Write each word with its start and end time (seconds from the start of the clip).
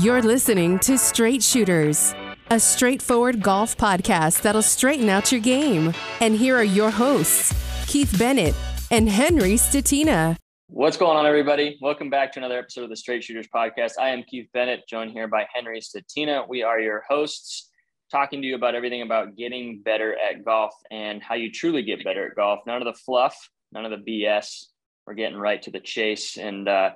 You're 0.00 0.22
listening 0.22 0.78
to 0.80 0.96
Straight 0.96 1.42
Shooters, 1.42 2.14
a 2.50 2.60
straightforward 2.60 3.42
golf 3.42 3.76
podcast 3.76 4.42
that'll 4.42 4.62
straighten 4.62 5.08
out 5.08 5.32
your 5.32 5.40
game. 5.40 5.92
And 6.20 6.36
here 6.36 6.56
are 6.56 6.62
your 6.62 6.90
hosts, 6.90 7.52
Keith 7.88 8.14
Bennett 8.16 8.54
and 8.92 9.08
Henry 9.08 9.54
Statina. 9.54 10.36
What's 10.68 10.96
going 10.96 11.16
on, 11.16 11.26
everybody? 11.26 11.78
Welcome 11.80 12.10
back 12.10 12.32
to 12.34 12.38
another 12.38 12.58
episode 12.58 12.84
of 12.84 12.90
the 12.90 12.96
Straight 12.96 13.24
Shooters 13.24 13.48
podcast. 13.52 13.94
I 13.98 14.10
am 14.10 14.22
Keith 14.22 14.48
Bennett, 14.52 14.86
joined 14.88 15.10
here 15.10 15.26
by 15.26 15.48
Henry 15.52 15.80
Statina. 15.80 16.48
We 16.48 16.62
are 16.62 16.78
your 16.78 17.02
hosts, 17.08 17.68
talking 18.08 18.40
to 18.40 18.46
you 18.46 18.54
about 18.54 18.76
everything 18.76 19.02
about 19.02 19.34
getting 19.36 19.82
better 19.82 20.14
at 20.16 20.44
golf 20.44 20.74
and 20.92 21.20
how 21.20 21.34
you 21.34 21.50
truly 21.50 21.82
get 21.82 22.04
better 22.04 22.28
at 22.28 22.36
golf. 22.36 22.60
None 22.68 22.80
of 22.80 22.86
the 22.86 23.00
fluff, 23.00 23.50
none 23.72 23.84
of 23.84 23.90
the 23.90 24.22
BS. 24.22 24.66
We're 25.08 25.14
getting 25.14 25.38
right 25.38 25.60
to 25.62 25.72
the 25.72 25.80
chase. 25.80 26.36
And 26.36 26.68
uh, 26.68 26.90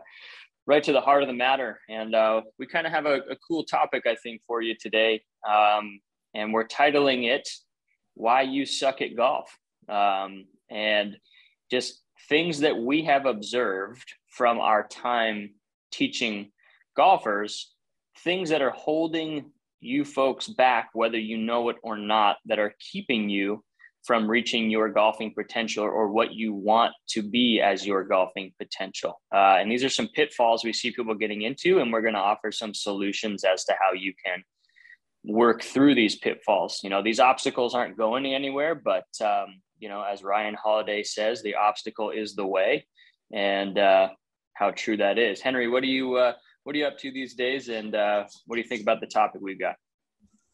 right 0.67 0.83
to 0.83 0.93
the 0.93 1.01
heart 1.01 1.23
of 1.23 1.29
the 1.29 1.35
matter. 1.35 1.81
And 1.89 2.15
uh, 2.15 2.43
we 2.59 2.67
kind 2.67 2.87
of 2.87 2.93
have 2.93 3.07
a, 3.07 3.17
a, 3.31 3.37
cool 3.49 3.65
topic, 3.65 4.05
I 4.07 4.15
think, 4.23 4.43
for 4.47 4.63
you 4.63 4.75
today. 4.81 5.23
Um, 5.49 6.01
and 6.35 6.53
we're 6.53 6.67
titling 6.67 7.29
it 7.29 7.49
Why 8.15 8.43
You 8.43 8.65
Suck 8.65 9.03
at 9.03 9.17
Golf. 9.17 9.57
Um, 9.89 10.45
and 10.71 11.17
just 11.71 12.03
things 12.29 12.61
that 12.61 12.77
we 12.77 13.03
have 13.05 13.27
observed 13.27 14.13
from 14.29 14.59
our 14.59 14.87
time 14.87 15.51
teaching 15.91 16.51
golfers, 16.97 17.73
things 18.25 18.51
that 18.51 18.63
are 18.63 18.71
holding 18.71 19.51
you 19.81 20.05
folks 20.05 20.49
back, 20.49 20.91
whether 20.93 21.19
you 21.19 21.37
know 21.37 21.69
it 21.69 21.77
or 21.83 21.97
not, 21.97 22.37
that 22.47 22.59
are 22.59 22.75
keeping 22.79 23.29
you 23.29 23.65
from 24.05 24.29
reaching 24.29 24.69
your 24.69 24.89
golfing 24.89 25.33
potential 25.33 25.85
or 25.85 26.11
what 26.11 26.35
you 26.35 26.53
want 26.53 26.93
to 27.09 27.23
be 27.23 27.61
as 27.61 27.87
your 27.87 28.05
golfing 28.05 28.53
potential. 28.59 29.21
Uh, 29.33 29.57
and 29.59 29.71
these 29.71 29.85
are 29.85 29.89
some 29.89 30.09
pitfalls 30.09 30.65
we 30.65 30.73
see 30.73 30.91
people 30.91 31.15
getting 31.15 31.43
into, 31.43 31.79
and 31.79 31.93
we're 31.93 32.03
going 32.03 32.15
to 32.15 32.21
offer 32.21 32.51
some 32.51 32.75
solutions 32.75 33.45
as 33.45 33.65
to 33.65 33.75
how 33.81 33.93
you 33.93 34.13
can 34.25 34.43
work 35.25 35.63
through 35.63 35.95
these 35.95 36.17
pitfalls. 36.19 36.81
You 36.83 36.91
know, 36.91 37.03
these 37.03 37.21
obstacles 37.21 37.75
aren't 37.75 37.97
going 37.97 38.27
anywhere, 38.27 38.75
but 38.75 39.07
um, 39.25 39.61
you 39.79 39.89
know, 39.89 40.03
as 40.03 40.23
Ryan 40.23 40.55
Holiday 40.55 41.03
says, 41.03 41.43
the 41.43 41.55
obstacle 41.55 42.11
is 42.11 42.35
the 42.35 42.47
way, 42.47 42.87
and 43.33 43.79
uh, 43.79 44.09
how 44.55 44.73
true 44.73 44.97
that 44.97 45.19
is. 45.19 45.41
Henry, 45.41 45.69
what 45.69 45.83
do 45.83 45.89
you 45.89 46.17
uh, 46.17 46.33
what 46.65 46.75
are 46.75 46.79
you 46.79 46.87
up 46.87 46.99
to 46.99 47.13
these 47.13 47.35
days, 47.35 47.69
and 47.69 47.95
uh, 47.95 48.25
what 48.47 48.57
do 48.57 48.63
you 48.63 48.69
think 48.69 48.83
about 48.83 49.01
the 49.01 49.07
topic 49.07 49.41
we've 49.41 49.61
got? 49.61 49.77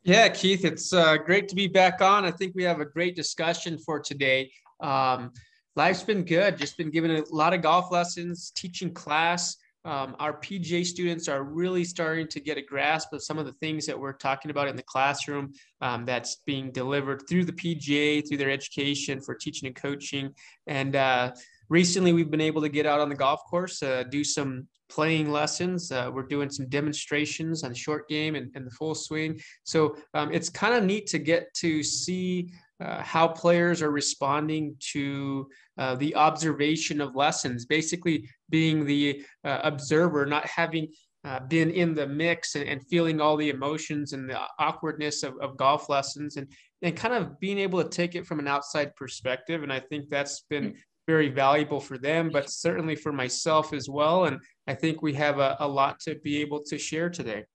Yeah, 0.09 0.31
Keith, 0.31 0.65
it's 0.65 0.95
uh, 0.95 1.19
great 1.19 1.49
to 1.49 1.55
be 1.55 1.67
back 1.67 2.01
on. 2.01 2.25
I 2.25 2.31
think 2.31 2.55
we 2.55 2.65
have 2.65 2.81
a 2.81 2.87
great 2.87 3.15
discussion 3.15 3.77
for 3.77 4.01
today. 4.01 4.51
Um, 4.81 5.35
life's 5.77 6.03
been 6.03 6.25
good, 6.25 6.57
just 6.57 6.79
been 6.79 6.91
giving 6.91 7.11
a 7.11 7.25
lot 7.31 7.53
of 7.53 7.61
golf 7.61 7.93
lessons, 7.93 8.51
teaching 8.57 8.95
class. 8.95 9.59
Um, 9.85 10.17
our 10.19 10.33
PGA 10.33 10.87
students 10.87 11.29
are 11.29 11.45
really 11.45 11.85
starting 11.85 12.27
to 12.29 12.41
get 12.41 12.57
a 12.57 12.63
grasp 12.63 13.13
of 13.13 13.23
some 13.23 13.37
of 13.37 13.45
the 13.45 13.53
things 13.61 13.85
that 13.85 14.01
we're 14.01 14.15
talking 14.15 14.51
about 14.51 14.67
in 14.67 14.77
the 14.77 14.83
classroom 14.83 15.53
um, 15.83 16.07
that's 16.07 16.37
being 16.47 16.71
delivered 16.71 17.29
through 17.29 17.45
the 17.45 17.53
PGA, 17.53 18.27
through 18.27 18.39
their 18.39 18.51
education 18.51 19.21
for 19.21 19.35
teaching 19.35 19.67
and 19.67 19.77
coaching. 19.77 20.33
And 20.67 20.97
uh, 20.97 21.33
recently, 21.69 22.13
we've 22.13 22.31
been 22.31 22.41
able 22.41 22.63
to 22.63 22.69
get 22.69 22.87
out 22.87 23.01
on 23.01 23.09
the 23.09 23.15
golf 23.15 23.41
course, 23.49 23.83
uh, 23.83 24.05
do 24.11 24.25
some 24.25 24.67
playing 24.89 25.31
lessons. 25.31 25.93
Uh, 25.93 26.11
we're 26.13 26.23
doing 26.23 26.51
some 26.51 26.69
demonstrations 26.69 27.63
on 27.63 27.75
short 27.75 28.09
game 28.09 28.35
and, 28.35 28.51
and 28.55 28.67
the 28.67 28.71
full 28.71 28.95
swing. 28.95 29.39
So 29.65 29.97
um, 30.15 30.33
it's 30.33 30.49
kind 30.49 30.75
of 30.75 30.85
neat 30.85 31.07
to 31.09 31.19
get 31.19 31.53
to 31.55 31.83
see 31.83 32.51
uh, 32.81 33.03
how 33.03 33.29
players 33.29 33.83
are 33.83 33.91
responding 33.91 34.77
to 34.93 35.49
uh, 35.79 35.97
the 35.97 36.15
observation 36.15 37.01
of 37.01 37.17
lessons, 37.17 37.67
basically 37.67 38.29
being 38.51 38.87
the 38.87 39.25
uh, 39.45 39.61
observer, 39.65 40.25
not 40.25 40.47
having 40.47 40.89
uh, 41.25 41.41
been 41.41 41.71
in 41.71 41.95
the 41.95 42.07
mix 42.07 42.55
and, 42.55 42.69
and, 42.69 42.87
feeling 42.87 43.21
all 43.21 43.37
the 43.37 43.51
emotions 43.51 44.13
and 44.13 44.31
the 44.31 44.41
awkwardness 44.61 45.25
of, 45.25 45.35
of 45.41 45.57
golf 45.57 45.89
lessons 45.89 46.37
and, 46.37 46.47
and 46.83 46.97
kind 46.97 47.13
of 47.13 47.39
being 47.41 47.59
able 47.59 47.83
to 47.83 47.89
take 47.89 48.15
it 48.15 48.25
from 48.25 48.39
an 48.39 48.47
outside 48.47 48.95
perspective. 48.95 49.65
And 49.65 49.73
I 49.73 49.81
think 49.81 50.09
that's 50.09 50.45
been 50.49 50.77
very 51.09 51.31
valuable 51.31 51.81
for 51.81 51.97
them, 51.97 52.29
but 52.31 52.51
certainly 52.51 52.95
for 52.95 53.13
myself 53.13 53.73
as 53.73 53.89
well. 53.89 54.27
And 54.27 54.39
I 54.67 54.75
think 54.75 55.01
we 55.01 55.15
have 55.15 55.39
a, 55.39 55.57
a 55.59 55.67
lot 55.67 55.99
to 56.01 56.17
be 56.17 56.43
able 56.43 56.63
to 56.65 56.77
share 56.77 57.09
today. 57.09 57.47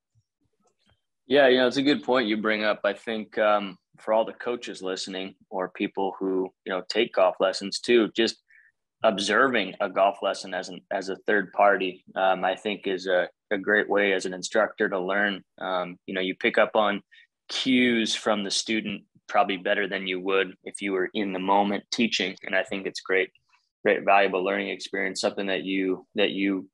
Yeah, 1.28 1.48
you 1.48 1.58
know, 1.58 1.68
it's 1.68 1.78
a 1.78 1.84
good 1.84 2.04
point 2.04 2.28
you 2.28 2.38
bring 2.38 2.64
up. 2.64 2.82
I 2.84 2.94
think 2.94 3.38
um, 3.38 3.78
for 4.00 4.12
all 4.12 4.26
the 4.26 4.34
coaches 4.34 4.82
listening 4.82 5.36
or 5.52 5.70
people 5.70 6.16
who, 6.20 6.52
you 6.66 6.74
know, 6.74 6.82
take 6.90 7.14
golf 7.14 7.36
lessons 7.40 7.80
too, 7.80 8.10
just 8.18 8.38
observing 9.04 9.76
a 9.82 9.88
golf 9.88 10.18
lesson 10.24 10.56
as 10.56 10.70
an 10.70 10.82
as 10.90 11.10
a 11.10 11.18
third 11.28 11.54
party, 11.54 12.04
um, 12.16 12.44
I 12.44 12.56
think 12.56 12.88
is 12.88 13.06
a, 13.06 13.30
a 13.52 13.58
great 13.60 13.88
way 13.88 14.14
as 14.14 14.26
an 14.26 14.34
instructor 14.34 14.90
to 14.90 15.00
learn. 15.00 15.44
Um, 15.62 15.98
you 16.08 16.16
know, 16.16 16.22
you 16.22 16.34
pick 16.36 16.58
up 16.58 16.72
on 16.76 17.04
cues 17.50 18.16
from 18.16 18.44
the 18.44 18.52
student 18.52 19.04
probably 19.28 19.58
better 19.58 19.88
than 19.88 20.08
you 20.08 20.20
would 20.20 20.56
if 20.64 20.82
you 20.82 20.92
were 20.92 21.10
in 21.14 21.34
the 21.34 21.40
moment 21.40 21.84
teaching. 21.92 22.36
And 22.44 22.56
I 22.56 22.64
think 22.64 22.88
it's 22.88 23.02
great 23.02 23.30
great 23.84 24.04
valuable 24.06 24.44
learning 24.44 24.70
experience 24.70 25.22
something 25.22 25.48
that 25.48 25.64
you 25.64 26.06
that 26.16 26.32
you 26.32 26.68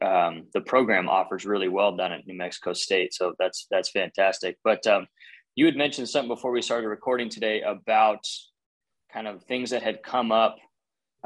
um, 0.00 0.44
the 0.54 0.60
program 0.60 1.08
offers 1.08 1.44
really 1.44 1.68
well 1.68 1.94
done 1.96 2.12
at 2.12 2.26
new 2.26 2.34
mexico 2.34 2.72
state. 2.72 3.14
So 3.14 3.34
that's 3.38 3.66
that's 3.70 3.90
fantastic. 3.90 4.56
But 4.64 4.86
um, 4.86 5.06
you 5.54 5.66
had 5.66 5.76
mentioned 5.76 6.08
something 6.08 6.28
before 6.28 6.50
we 6.50 6.62
started 6.62 6.88
recording 6.88 7.28
today 7.28 7.62
about 7.62 8.26
kind 9.12 9.28
of 9.28 9.42
things 9.44 9.70
that 9.70 9.82
had 9.82 10.02
come 10.02 10.32
up 10.32 10.56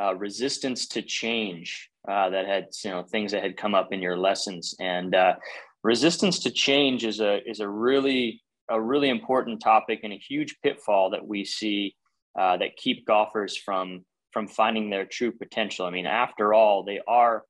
uh, 0.00 0.14
resistance 0.14 0.88
to 0.88 1.02
change 1.02 1.88
uh, 2.08 2.30
that 2.30 2.46
had 2.46 2.66
you 2.84 2.90
know 2.90 3.02
things 3.04 3.32
that 3.32 3.42
had 3.42 3.56
come 3.56 3.74
up 3.74 3.92
in 3.92 4.02
your 4.02 4.16
lessons. 4.16 4.74
And 4.80 5.14
uh, 5.14 5.34
resistance 5.82 6.40
to 6.40 6.50
change 6.50 7.04
is 7.04 7.20
a 7.20 7.40
is 7.48 7.60
a 7.60 7.68
really 7.68 8.42
a 8.68 8.80
really 8.80 9.08
important 9.08 9.60
topic 9.60 10.00
and 10.02 10.12
a 10.12 10.18
huge 10.18 10.56
pitfall 10.62 11.10
that 11.10 11.26
we 11.26 11.44
see 11.44 11.94
uh, 12.38 12.56
that 12.56 12.76
keep 12.76 13.06
golfers 13.06 13.56
from 13.56 14.04
from 14.32 14.48
finding 14.48 14.90
their 14.90 15.06
true 15.06 15.32
potential. 15.32 15.86
I 15.86 15.90
mean, 15.90 16.06
after 16.06 16.54
all, 16.54 16.82
they 16.82 17.00
are 17.06 17.44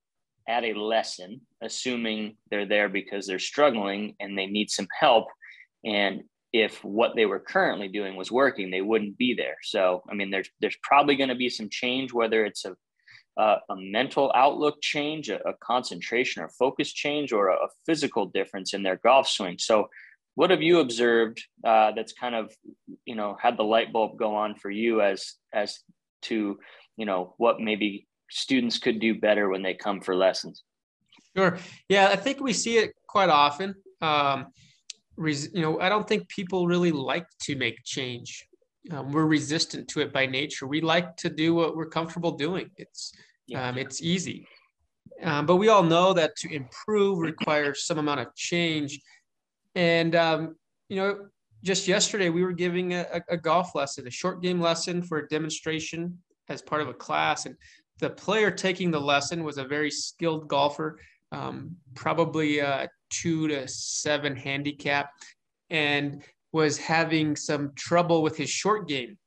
at 0.48 0.64
a 0.64 0.74
lesson, 0.74 1.40
assuming 1.60 2.36
they're 2.50 2.66
there 2.66 2.88
because 2.88 3.26
they're 3.26 3.38
struggling 3.38 4.14
and 4.20 4.38
they 4.38 4.46
need 4.46 4.70
some 4.70 4.86
help. 4.98 5.26
And 5.84 6.22
if 6.52 6.82
what 6.84 7.16
they 7.16 7.26
were 7.26 7.40
currently 7.40 7.88
doing 7.88 8.16
was 8.16 8.30
working, 8.30 8.70
they 8.70 8.80
wouldn't 8.80 9.18
be 9.18 9.34
there. 9.34 9.56
So, 9.62 10.02
I 10.08 10.14
mean, 10.14 10.30
there's 10.30 10.48
there's 10.60 10.78
probably 10.82 11.16
going 11.16 11.28
to 11.28 11.34
be 11.34 11.48
some 11.48 11.68
change, 11.68 12.12
whether 12.12 12.44
it's 12.44 12.64
a 12.64 12.76
uh, 13.36 13.58
a 13.68 13.76
mental 13.76 14.32
outlook 14.34 14.80
change, 14.80 15.28
a, 15.28 15.46
a, 15.46 15.52
concentration 15.62 16.42
or 16.42 16.48
focus 16.48 16.90
change, 16.90 17.32
or 17.32 17.48
a, 17.48 17.54
a, 17.54 17.68
physical 17.84 18.24
difference 18.24 18.72
in 18.72 18.82
their 18.82 18.96
golf 18.96 19.28
swing. 19.28 19.58
So, 19.58 19.88
what 20.36 20.48
have 20.48 20.62
you 20.62 20.80
observed 20.80 21.44
uh, 21.62 21.92
that's 21.92 22.14
kind 22.14 22.34
of 22.34 22.54
you 23.04 23.14
know 23.14 23.36
had 23.40 23.58
the 23.58 23.64
light 23.64 23.92
bulb 23.92 24.18
go 24.18 24.34
on 24.34 24.54
for 24.54 24.70
you 24.70 25.02
as 25.02 25.34
as 25.52 25.80
to 26.28 26.58
you 26.96 27.06
know 27.06 27.34
what 27.38 27.60
maybe 27.60 28.06
students 28.30 28.78
could 28.78 29.00
do 29.00 29.20
better 29.20 29.48
when 29.48 29.62
they 29.62 29.74
come 29.74 30.00
for 30.00 30.14
lessons. 30.14 30.62
Sure. 31.36 31.58
Yeah 31.88 32.08
i 32.08 32.16
think 32.16 32.40
we 32.40 32.52
see 32.52 32.78
it 32.78 32.92
quite 33.06 33.28
often. 33.28 33.74
Um, 34.00 34.46
res- 35.16 35.50
you 35.54 35.62
know 35.62 35.80
i 35.80 35.88
don't 35.88 36.06
think 36.06 36.28
people 36.28 36.66
really 36.66 36.92
like 36.92 37.26
to 37.42 37.56
make 37.56 37.76
change. 37.84 38.46
Um, 38.90 39.10
we're 39.10 39.26
resistant 39.26 39.88
to 39.88 40.00
it 40.00 40.12
by 40.12 40.26
nature. 40.26 40.66
We 40.66 40.80
like 40.80 41.16
to 41.16 41.28
do 41.28 41.54
what 41.54 41.76
we're 41.76 41.88
comfortable 41.88 42.32
doing. 42.32 42.70
It's 42.76 43.12
yeah. 43.46 43.68
um, 43.68 43.78
it's 43.78 44.00
easy. 44.00 44.46
Um, 45.22 45.46
but 45.46 45.56
we 45.56 45.68
all 45.68 45.82
know 45.82 46.12
that 46.12 46.36
to 46.36 46.54
improve 46.54 47.18
requires 47.18 47.86
some 47.86 47.98
amount 47.98 48.20
of 48.20 48.34
change. 48.36 49.00
And 49.74 50.14
um, 50.14 50.56
you 50.88 50.96
know 50.96 51.28
just 51.66 51.88
yesterday 51.88 52.30
we 52.30 52.44
were 52.44 52.52
giving 52.52 52.94
a, 52.94 53.20
a, 53.28 53.36
golf 53.36 53.74
lesson, 53.74 54.06
a 54.06 54.10
short 54.10 54.40
game 54.40 54.60
lesson 54.60 55.02
for 55.02 55.18
a 55.18 55.28
demonstration 55.28 56.16
as 56.48 56.62
part 56.62 56.80
of 56.80 56.86
a 56.86 56.94
class. 56.94 57.44
And 57.44 57.56
the 57.98 58.10
player 58.10 58.52
taking 58.52 58.92
the 58.92 59.00
lesson 59.00 59.42
was 59.42 59.58
a 59.58 59.64
very 59.64 59.90
skilled 59.90 60.46
golfer, 60.46 61.00
um, 61.32 61.74
probably 61.96 62.60
a 62.60 62.88
two 63.10 63.48
to 63.48 63.66
seven 63.66 64.36
handicap, 64.36 65.10
and 65.68 66.22
was 66.52 66.78
having 66.78 67.34
some 67.34 67.72
trouble 67.74 68.22
with 68.22 68.36
his 68.36 68.48
short 68.48 68.86
game. 68.86 69.18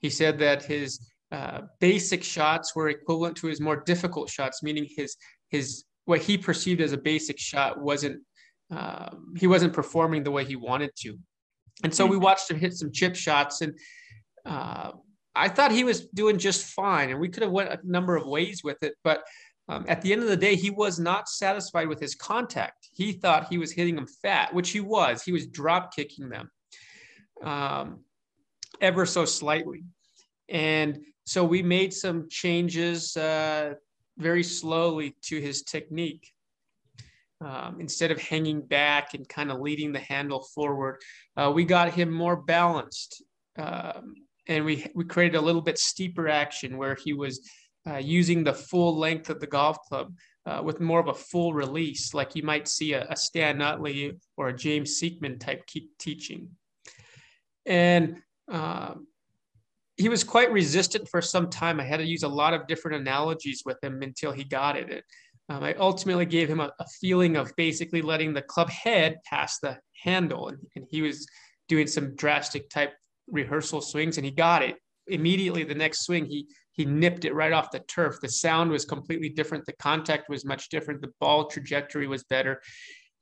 He 0.00 0.10
said 0.10 0.38
that 0.40 0.62
his 0.62 1.00
uh, 1.30 1.62
basic 1.80 2.22
shots 2.22 2.76
were 2.76 2.90
equivalent 2.90 3.36
to 3.38 3.46
his 3.46 3.62
more 3.62 3.82
difficult 3.82 4.28
shots, 4.28 4.62
meaning 4.62 4.86
his 4.94 5.16
his 5.48 5.84
what 6.04 6.20
he 6.20 6.36
perceived 6.36 6.82
as 6.82 6.92
a 6.92 6.98
basic 6.98 7.38
shot 7.38 7.80
wasn't 7.80 8.20
um, 8.70 9.32
he 9.38 9.46
wasn't 9.46 9.72
performing 9.72 10.22
the 10.22 10.30
way 10.30 10.44
he 10.44 10.56
wanted 10.56 10.90
to. 10.96 11.18
And 11.82 11.94
so 11.94 12.06
we 12.06 12.16
mm-hmm. 12.16 12.24
watched 12.24 12.50
him 12.50 12.58
hit 12.58 12.74
some 12.74 12.92
chip 12.92 13.16
shots, 13.16 13.60
and 13.60 13.78
uh, 14.46 14.92
I 15.34 15.48
thought 15.48 15.72
he 15.72 15.84
was 15.84 16.06
doing 16.08 16.38
just 16.38 16.66
fine. 16.66 17.10
And 17.10 17.20
we 17.20 17.28
could 17.28 17.42
have 17.42 17.52
went 17.52 17.70
a 17.70 17.80
number 17.84 18.16
of 18.16 18.26
ways 18.26 18.62
with 18.62 18.82
it, 18.82 18.94
but 19.02 19.24
um, 19.68 19.84
at 19.88 20.02
the 20.02 20.12
end 20.12 20.22
of 20.22 20.28
the 20.28 20.36
day, 20.36 20.56
he 20.56 20.70
was 20.70 20.98
not 20.98 21.28
satisfied 21.28 21.88
with 21.88 22.00
his 22.00 22.14
contact. 22.14 22.88
He 22.92 23.12
thought 23.12 23.48
he 23.48 23.58
was 23.58 23.72
hitting 23.72 23.94
them 23.94 24.06
fat, 24.06 24.52
which 24.52 24.70
he 24.70 24.80
was. 24.80 25.22
He 25.22 25.32
was 25.32 25.46
drop 25.46 25.94
kicking 25.94 26.28
them 26.28 26.50
um, 27.42 28.00
ever 28.80 29.06
so 29.06 29.24
slightly, 29.24 29.84
and 30.48 30.98
so 31.24 31.44
we 31.44 31.62
made 31.62 31.94
some 31.94 32.28
changes 32.28 33.16
uh, 33.16 33.74
very 34.18 34.42
slowly 34.42 35.16
to 35.22 35.40
his 35.40 35.62
technique. 35.62 36.31
Um, 37.44 37.80
instead 37.80 38.12
of 38.12 38.20
hanging 38.20 38.60
back 38.60 39.14
and 39.14 39.28
kind 39.28 39.50
of 39.50 39.60
leading 39.60 39.92
the 39.92 39.98
handle 39.98 40.46
forward, 40.54 41.00
uh, 41.36 41.50
we 41.52 41.64
got 41.64 41.92
him 41.92 42.10
more 42.10 42.36
balanced. 42.36 43.22
Um, 43.58 44.14
and 44.48 44.64
we, 44.64 44.86
we 44.94 45.04
created 45.04 45.36
a 45.36 45.40
little 45.40 45.60
bit 45.60 45.78
steeper 45.78 46.28
action 46.28 46.76
where 46.76 46.94
he 46.94 47.12
was 47.12 47.48
uh, 47.88 47.96
using 47.96 48.44
the 48.44 48.52
full 48.52 48.96
length 48.96 49.28
of 49.28 49.40
the 49.40 49.46
golf 49.46 49.78
club 49.88 50.14
uh, 50.46 50.60
with 50.62 50.80
more 50.80 51.00
of 51.00 51.08
a 51.08 51.14
full 51.14 51.52
release, 51.52 52.14
like 52.14 52.36
you 52.36 52.42
might 52.42 52.68
see 52.68 52.92
a, 52.92 53.06
a 53.08 53.16
Stan 53.16 53.60
Utley 53.60 54.12
or 54.36 54.48
a 54.48 54.56
James 54.56 55.00
Sieckmann 55.00 55.40
type 55.40 55.64
teaching. 55.98 56.48
And 57.66 58.20
um, 58.50 59.06
he 59.96 60.08
was 60.08 60.24
quite 60.24 60.52
resistant 60.52 61.08
for 61.08 61.22
some 61.22 61.48
time. 61.48 61.78
I 61.78 61.84
had 61.84 61.98
to 61.98 62.06
use 62.06 62.24
a 62.24 62.28
lot 62.28 62.54
of 62.54 62.66
different 62.66 63.00
analogies 63.00 63.62
with 63.64 63.82
him 63.82 64.02
until 64.02 64.32
he 64.32 64.44
got 64.44 64.76
it. 64.76 65.04
Um, 65.48 65.62
I 65.62 65.74
ultimately 65.74 66.26
gave 66.26 66.48
him 66.48 66.60
a, 66.60 66.72
a, 66.78 66.86
feeling 67.00 67.36
of 67.36 67.54
basically 67.56 68.00
letting 68.00 68.32
the 68.32 68.42
club 68.42 68.70
head 68.70 69.18
pass 69.24 69.58
the 69.58 69.78
handle, 70.02 70.48
and, 70.48 70.58
and 70.76 70.86
he 70.90 71.02
was 71.02 71.26
doing 71.68 71.86
some 71.86 72.14
drastic 72.14 72.70
type 72.70 72.92
rehearsal 73.26 73.80
swings, 73.80 74.16
and 74.16 74.24
he 74.24 74.30
got 74.30 74.62
it 74.62 74.76
immediately. 75.08 75.64
The 75.64 75.74
next 75.74 76.04
swing, 76.04 76.26
he 76.26 76.46
he 76.72 76.84
nipped 76.84 77.24
it 77.24 77.34
right 77.34 77.52
off 77.52 77.70
the 77.70 77.80
turf. 77.80 78.18
The 78.20 78.28
sound 78.28 78.70
was 78.70 78.84
completely 78.84 79.28
different. 79.28 79.66
The 79.66 79.74
contact 79.74 80.28
was 80.28 80.44
much 80.44 80.70
different. 80.70 81.02
The 81.02 81.12
ball 81.20 81.46
trajectory 81.46 82.06
was 82.06 82.24
better. 82.24 82.62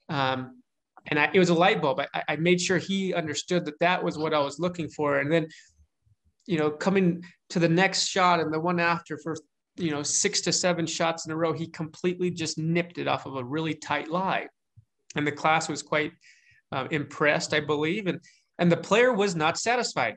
Um, 0.08 0.62
and 1.06 1.18
I, 1.18 1.30
it 1.32 1.38
was 1.38 1.48
a 1.48 1.54
light 1.54 1.82
bulb. 1.82 2.00
I, 2.14 2.22
I, 2.28 2.36
made 2.36 2.60
sure 2.60 2.78
he 2.78 3.14
understood 3.14 3.64
that 3.64 3.78
that 3.80 4.04
was 4.04 4.18
what 4.18 4.34
I 4.34 4.38
was 4.38 4.58
looking 4.58 4.88
for. 4.88 5.18
And 5.18 5.32
then, 5.32 5.48
you 6.46 6.58
know, 6.58 6.70
coming 6.70 7.24
to 7.50 7.58
the 7.58 7.68
next 7.68 8.06
shot 8.06 8.38
and 8.38 8.52
the 8.52 8.60
one 8.60 8.78
after 8.78 9.18
for, 9.18 9.34
you 9.80 9.90
know, 9.90 10.02
six 10.02 10.40
to 10.42 10.52
seven 10.52 10.86
shots 10.86 11.26
in 11.26 11.32
a 11.32 11.36
row, 11.36 11.52
he 11.52 11.66
completely 11.66 12.30
just 12.30 12.58
nipped 12.58 12.98
it 12.98 13.08
off 13.08 13.26
of 13.26 13.36
a 13.36 13.44
really 13.44 13.74
tight 13.74 14.08
lie. 14.08 14.46
And 15.16 15.26
the 15.26 15.32
class 15.32 15.68
was 15.68 15.82
quite 15.82 16.12
uh, 16.70 16.86
impressed, 16.90 17.54
I 17.54 17.60
believe. 17.60 18.06
And, 18.06 18.20
and 18.58 18.70
the 18.70 18.76
player 18.76 19.12
was 19.12 19.34
not 19.34 19.58
satisfied. 19.58 20.16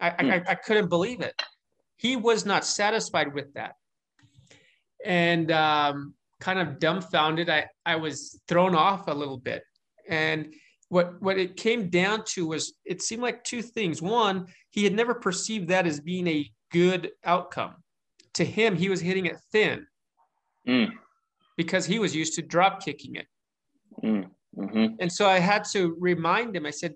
I, 0.00 0.10
I, 0.10 0.22
hmm. 0.22 0.48
I 0.48 0.54
couldn't 0.54 0.88
believe 0.88 1.20
it 1.20 1.34
he 1.98 2.16
was 2.16 2.46
not 2.46 2.64
satisfied 2.64 3.34
with 3.34 3.52
that 3.54 3.74
and 5.04 5.52
um, 5.52 6.14
kind 6.40 6.58
of 6.58 6.78
dumbfounded 6.78 7.50
I, 7.50 7.66
I 7.84 7.96
was 7.96 8.40
thrown 8.48 8.74
off 8.74 9.08
a 9.08 9.14
little 9.14 9.36
bit 9.36 9.62
and 10.08 10.54
what 10.88 11.20
what 11.20 11.36
it 11.36 11.56
came 11.56 11.90
down 11.90 12.24
to 12.28 12.46
was 12.46 12.74
it 12.86 13.02
seemed 13.02 13.22
like 13.22 13.44
two 13.44 13.60
things 13.60 14.00
one 14.00 14.46
he 14.70 14.84
had 14.84 14.94
never 14.94 15.14
perceived 15.14 15.68
that 15.68 15.86
as 15.86 16.00
being 16.00 16.26
a 16.26 16.50
good 16.72 17.10
outcome 17.24 17.74
to 18.38 18.44
him 18.44 18.74
he 18.74 18.88
was 18.88 19.00
hitting 19.00 19.26
it 19.26 19.36
thin 19.52 19.86
mm. 20.66 20.88
because 21.56 21.86
he 21.86 21.98
was 21.98 22.14
used 22.14 22.34
to 22.34 22.42
drop 22.42 22.82
kicking 22.82 23.16
it 23.16 23.26
mm. 24.02 24.24
mm-hmm. 24.56 24.86
and 25.00 25.12
so 25.12 25.28
i 25.28 25.38
had 25.38 25.64
to 25.64 25.96
remind 26.00 26.56
him 26.56 26.66
i 26.66 26.70
said 26.70 26.94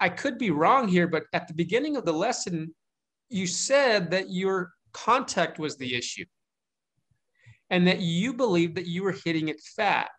i 0.00 0.08
could 0.08 0.36
be 0.38 0.50
wrong 0.50 0.88
here 0.88 1.06
but 1.06 1.24
at 1.32 1.46
the 1.48 1.54
beginning 1.54 1.96
of 1.96 2.04
the 2.04 2.12
lesson 2.12 2.74
you 3.28 3.46
said 3.46 4.10
that 4.10 4.30
your 4.30 4.72
contact 4.92 5.58
was 5.58 5.76
the 5.76 5.94
issue 5.94 6.24
and 7.70 7.86
that 7.86 8.00
you 8.00 8.32
believed 8.32 8.76
that 8.76 8.86
you 8.86 9.02
were 9.02 9.16
hitting 9.24 9.48
it 9.48 9.60
fat. 9.60 10.10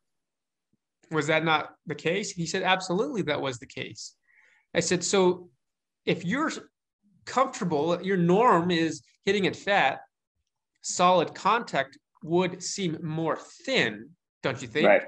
Was 1.12 1.28
that 1.28 1.46
not 1.46 1.76
the 1.86 1.96
case? 1.96 2.32
He 2.32 2.46
said, 2.46 2.64
absolutely, 2.64 3.22
that 3.24 3.42
was 3.42 3.60
the 3.60 3.66
case. 3.66 4.16
I 4.74 4.82
said, 4.82 5.04
so 5.04 5.50
if 6.06 6.26
you're 6.26 6.52
comfortable, 7.26 8.02
your 8.02 8.18
norm 8.18 8.72
is 8.72 9.02
hitting 9.24 9.46
it 9.46 9.56
fat, 9.56 10.00
solid 10.88 11.34
contact 11.36 11.98
would 12.24 12.64
seem 12.64 12.98
more 13.04 13.38
thin, 13.66 14.10
don't 14.44 14.62
you 14.62 14.68
think? 14.68 14.88
Right. 14.88 15.04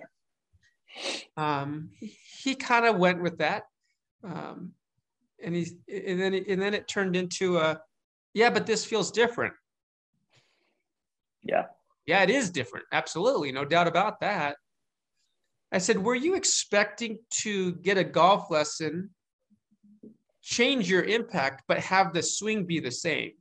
Um, 1.37 1.89
he 1.99 2.55
kind 2.55 2.85
of 2.85 2.97
went 2.97 3.21
with 3.21 3.37
that. 3.37 3.63
Um, 4.23 4.73
and 5.43 5.55
he's 5.55 5.75
and 5.87 6.19
then 6.19 6.33
and 6.33 6.61
then 6.61 6.73
it 6.73 6.87
turned 6.87 7.15
into 7.15 7.57
a 7.57 7.79
yeah, 8.33 8.49
but 8.49 8.65
this 8.65 8.85
feels 8.85 9.11
different. 9.11 9.53
Yeah. 11.43 11.65
Yeah, 12.05 12.23
it 12.23 12.29
is 12.29 12.49
different. 12.49 12.85
Absolutely. 12.91 13.51
No 13.51 13.65
doubt 13.65 13.87
about 13.87 14.19
that. 14.19 14.57
I 15.71 15.77
said, 15.77 15.97
Were 15.97 16.15
you 16.15 16.35
expecting 16.35 17.19
to 17.41 17.73
get 17.75 17.97
a 17.97 18.03
golf 18.03 18.49
lesson, 18.49 19.11
change 20.41 20.89
your 20.89 21.03
impact, 21.03 21.63
but 21.67 21.79
have 21.79 22.13
the 22.13 22.23
swing 22.23 22.65
be 22.65 22.79
the 22.79 22.91
same? 22.91 23.31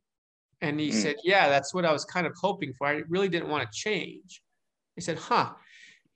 And 0.61 0.81
he 0.81 0.91
mm. 0.91 0.95
said, 0.95 1.17
Yeah, 1.25 1.49
that's 1.49 1.73
what 1.73 1.85
I 1.85 1.93
was 1.93 2.05
kind 2.05 2.27
of 2.27 2.35
hoping 2.41 2.73
for. 2.73 2.87
I 2.87 3.03
really 3.09 3.29
didn't 3.29 3.49
want 3.49 3.71
to 3.71 3.79
change. 3.79 4.43
He 4.97 5.01
said, 5.01 5.19
Huh, 5.19 5.51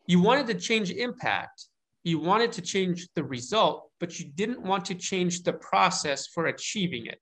you 0.07 0.21
wanted 0.21 0.47
to 0.49 0.55
change 0.55 0.91
impact, 0.91 1.67
you 2.05 2.19
wanted 2.19 2.53
to 2.53 2.63
change 2.63 3.09
the 3.15 3.25
result, 3.25 3.91
but 4.01 4.19
you 4.19 4.31
didn't 4.35 4.63
want 4.63 4.85
to 4.87 4.95
change 4.95 5.43
the 5.43 5.53
process 5.53 6.27
for 6.27 6.47
achieving 6.47 7.07
it. 7.07 7.21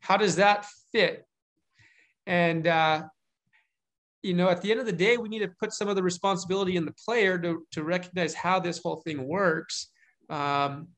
How 0.00 0.16
does 0.16 0.36
that 0.36 0.66
fit? 0.92 1.24
And, 2.26 2.66
uh, 2.66 3.04
you 4.22 4.34
know, 4.34 4.48
at 4.48 4.62
the 4.62 4.70
end 4.70 4.80
of 4.80 4.86
the 4.86 4.92
day, 4.92 5.16
we 5.16 5.28
need 5.28 5.40
to 5.40 5.52
put 5.60 5.72
some 5.72 5.88
of 5.88 5.96
the 5.96 6.02
responsibility 6.02 6.76
in 6.76 6.84
the 6.84 6.94
player 7.04 7.38
to, 7.38 7.64
to 7.72 7.84
recognize 7.84 8.34
how 8.34 8.58
this 8.58 8.80
whole 8.82 9.02
thing 9.04 9.28
works. 9.28 9.90
Um, 10.30 10.88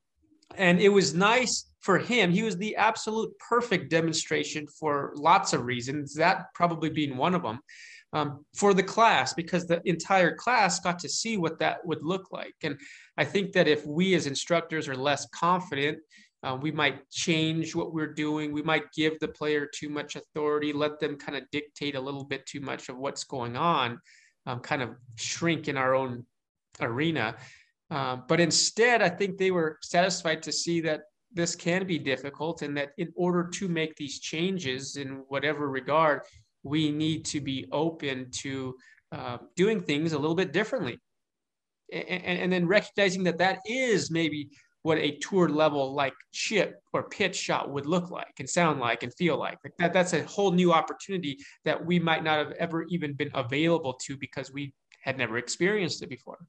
and 0.55 0.79
it 0.79 0.89
was 0.89 1.13
nice 1.13 1.69
for 1.87 1.97
him. 1.97 2.31
He 2.31 2.43
was 2.43 2.57
the 2.57 2.75
absolute 2.75 3.31
perfect 3.39 3.89
demonstration 3.89 4.67
for 4.67 5.13
lots 5.15 5.53
of 5.53 5.63
reasons, 5.63 6.13
that 6.15 6.53
probably 6.53 6.89
being 6.89 7.15
one 7.15 7.33
of 7.33 7.43
them, 7.43 7.61
um, 8.11 8.45
for 8.57 8.73
the 8.73 8.83
class, 8.83 9.33
because 9.33 9.65
the 9.65 9.81
entire 9.85 10.35
class 10.35 10.81
got 10.81 10.99
to 10.99 11.07
see 11.07 11.37
what 11.37 11.59
that 11.59 11.77
would 11.85 12.03
look 12.03 12.29
like. 12.29 12.55
And 12.61 12.77
I 13.17 13.23
think 13.23 13.53
that 13.53 13.69
if 13.69 13.85
we 13.85 14.15
as 14.15 14.27
instructors 14.27 14.89
are 14.89 14.97
less 14.97 15.29
confident 15.29 15.99
uh, 16.43 16.57
we 16.61 16.71
might 16.71 17.09
change 17.09 17.73
what 17.73 17.93
we're 17.93 18.13
doing. 18.13 18.51
We 18.51 18.61
might 18.61 18.91
give 18.93 19.17
the 19.19 19.27
player 19.27 19.65
too 19.65 19.89
much 19.89 20.15
authority, 20.15 20.71
let 20.71 20.99
them 20.99 21.15
kind 21.15 21.35
of 21.35 21.49
dictate 21.51 21.95
a 21.95 21.99
little 21.99 22.23
bit 22.23 22.45
too 22.45 22.59
much 22.59 22.89
of 22.89 22.97
what's 22.97 23.23
going 23.23 23.57
on, 23.57 23.99
um, 24.45 24.59
kind 24.59 24.83
of 24.83 24.89
shrink 25.15 25.67
in 25.67 25.77
our 25.77 25.95
own 25.95 26.25
arena. 26.79 27.37
Uh, 27.89 28.17
but 28.27 28.39
instead, 28.39 29.01
I 29.01 29.09
think 29.09 29.37
they 29.37 29.49
were 29.49 29.79
satisfied 29.81 30.43
to 30.43 30.51
see 30.51 30.81
that 30.81 31.01
this 31.33 31.55
can 31.55 31.85
be 31.85 31.99
difficult 31.99 32.61
and 32.61 32.75
that 32.77 32.89
in 32.97 33.11
order 33.15 33.47
to 33.53 33.67
make 33.67 33.95
these 33.95 34.19
changes 34.19 34.95
in 34.95 35.23
whatever 35.27 35.69
regard, 35.69 36.21
we 36.63 36.91
need 36.91 37.25
to 37.25 37.41
be 37.41 37.67
open 37.71 38.29
to 38.31 38.75
uh, 39.11 39.37
doing 39.55 39.81
things 39.81 40.13
a 40.13 40.19
little 40.19 40.35
bit 40.35 40.51
differently. 40.51 40.99
And, 41.93 42.39
and, 42.39 42.51
then 42.51 42.67
recognizing 42.67 43.23
that 43.23 43.37
that 43.37 43.59
is 43.65 44.11
maybe 44.11 44.49
what 44.81 44.97
a 44.97 45.17
tour 45.19 45.47
level 45.47 45.93
like 45.93 46.13
chip 46.33 46.81
or 46.91 47.07
pitch 47.07 47.35
shot 47.35 47.71
would 47.71 47.85
look 47.85 48.11
like 48.11 48.33
and 48.39 48.49
sound 48.49 48.81
like 48.81 49.03
and 49.03 49.13
feel 49.13 49.37
like. 49.37 49.57
like 49.63 49.73
that, 49.79 49.93
that's 49.93 50.11
a 50.11 50.23
whole 50.23 50.51
new 50.51 50.73
opportunity 50.73 51.37
that 51.63 51.85
we 51.85 51.99
might 51.99 52.25
not 52.25 52.39
have 52.39 52.51
ever 52.59 52.83
even 52.89 53.13
been 53.13 53.31
available 53.33 53.93
to 54.05 54.17
because 54.17 54.51
we 54.51 54.73
had 55.01 55.17
never 55.17 55.37
experienced 55.37 56.03
it 56.03 56.09
before. 56.09 56.39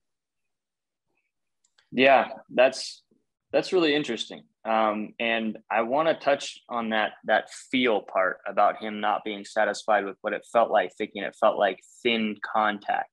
Yeah, 1.92 2.28
that's 2.50 3.04
that's 3.52 3.72
really 3.72 3.94
interesting. 3.94 4.42
Um, 4.68 5.14
and 5.18 5.56
I 5.70 5.80
want 5.80 6.08
to 6.08 6.14
touch 6.14 6.60
on 6.68 6.90
that 6.90 7.12
that 7.24 7.48
feel 7.70 8.02
part 8.02 8.38
about 8.46 8.82
him 8.82 9.00
not 9.00 9.24
being 9.24 9.46
satisfied 9.46 10.04
with 10.04 10.16
what 10.20 10.34
it 10.34 10.46
felt 10.52 10.70
like, 10.70 10.92
thinking 10.98 11.22
it 11.22 11.36
felt 11.40 11.58
like 11.58 11.80
thin 12.02 12.36
contact. 12.44 13.10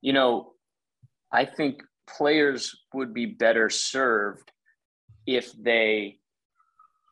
You 0.00 0.12
know, 0.12 0.54
I 1.32 1.44
think 1.44 1.82
players 2.08 2.76
would 2.92 3.14
be 3.14 3.26
better 3.26 3.70
served 3.70 4.50
if 5.24 5.52
they 5.52 6.18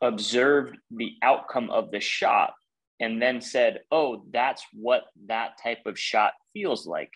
observed 0.02 0.76
the 0.90 1.12
outcome 1.22 1.70
of 1.70 1.92
the 1.92 2.00
shot 2.00 2.54
and 2.98 3.22
then 3.22 3.40
said, 3.40 3.82
oh, 3.92 4.24
that's 4.32 4.64
what 4.72 5.04
that 5.26 5.58
type 5.62 5.86
of 5.86 5.98
shot 5.98 6.32
feels 6.52 6.86
like. 6.88 7.10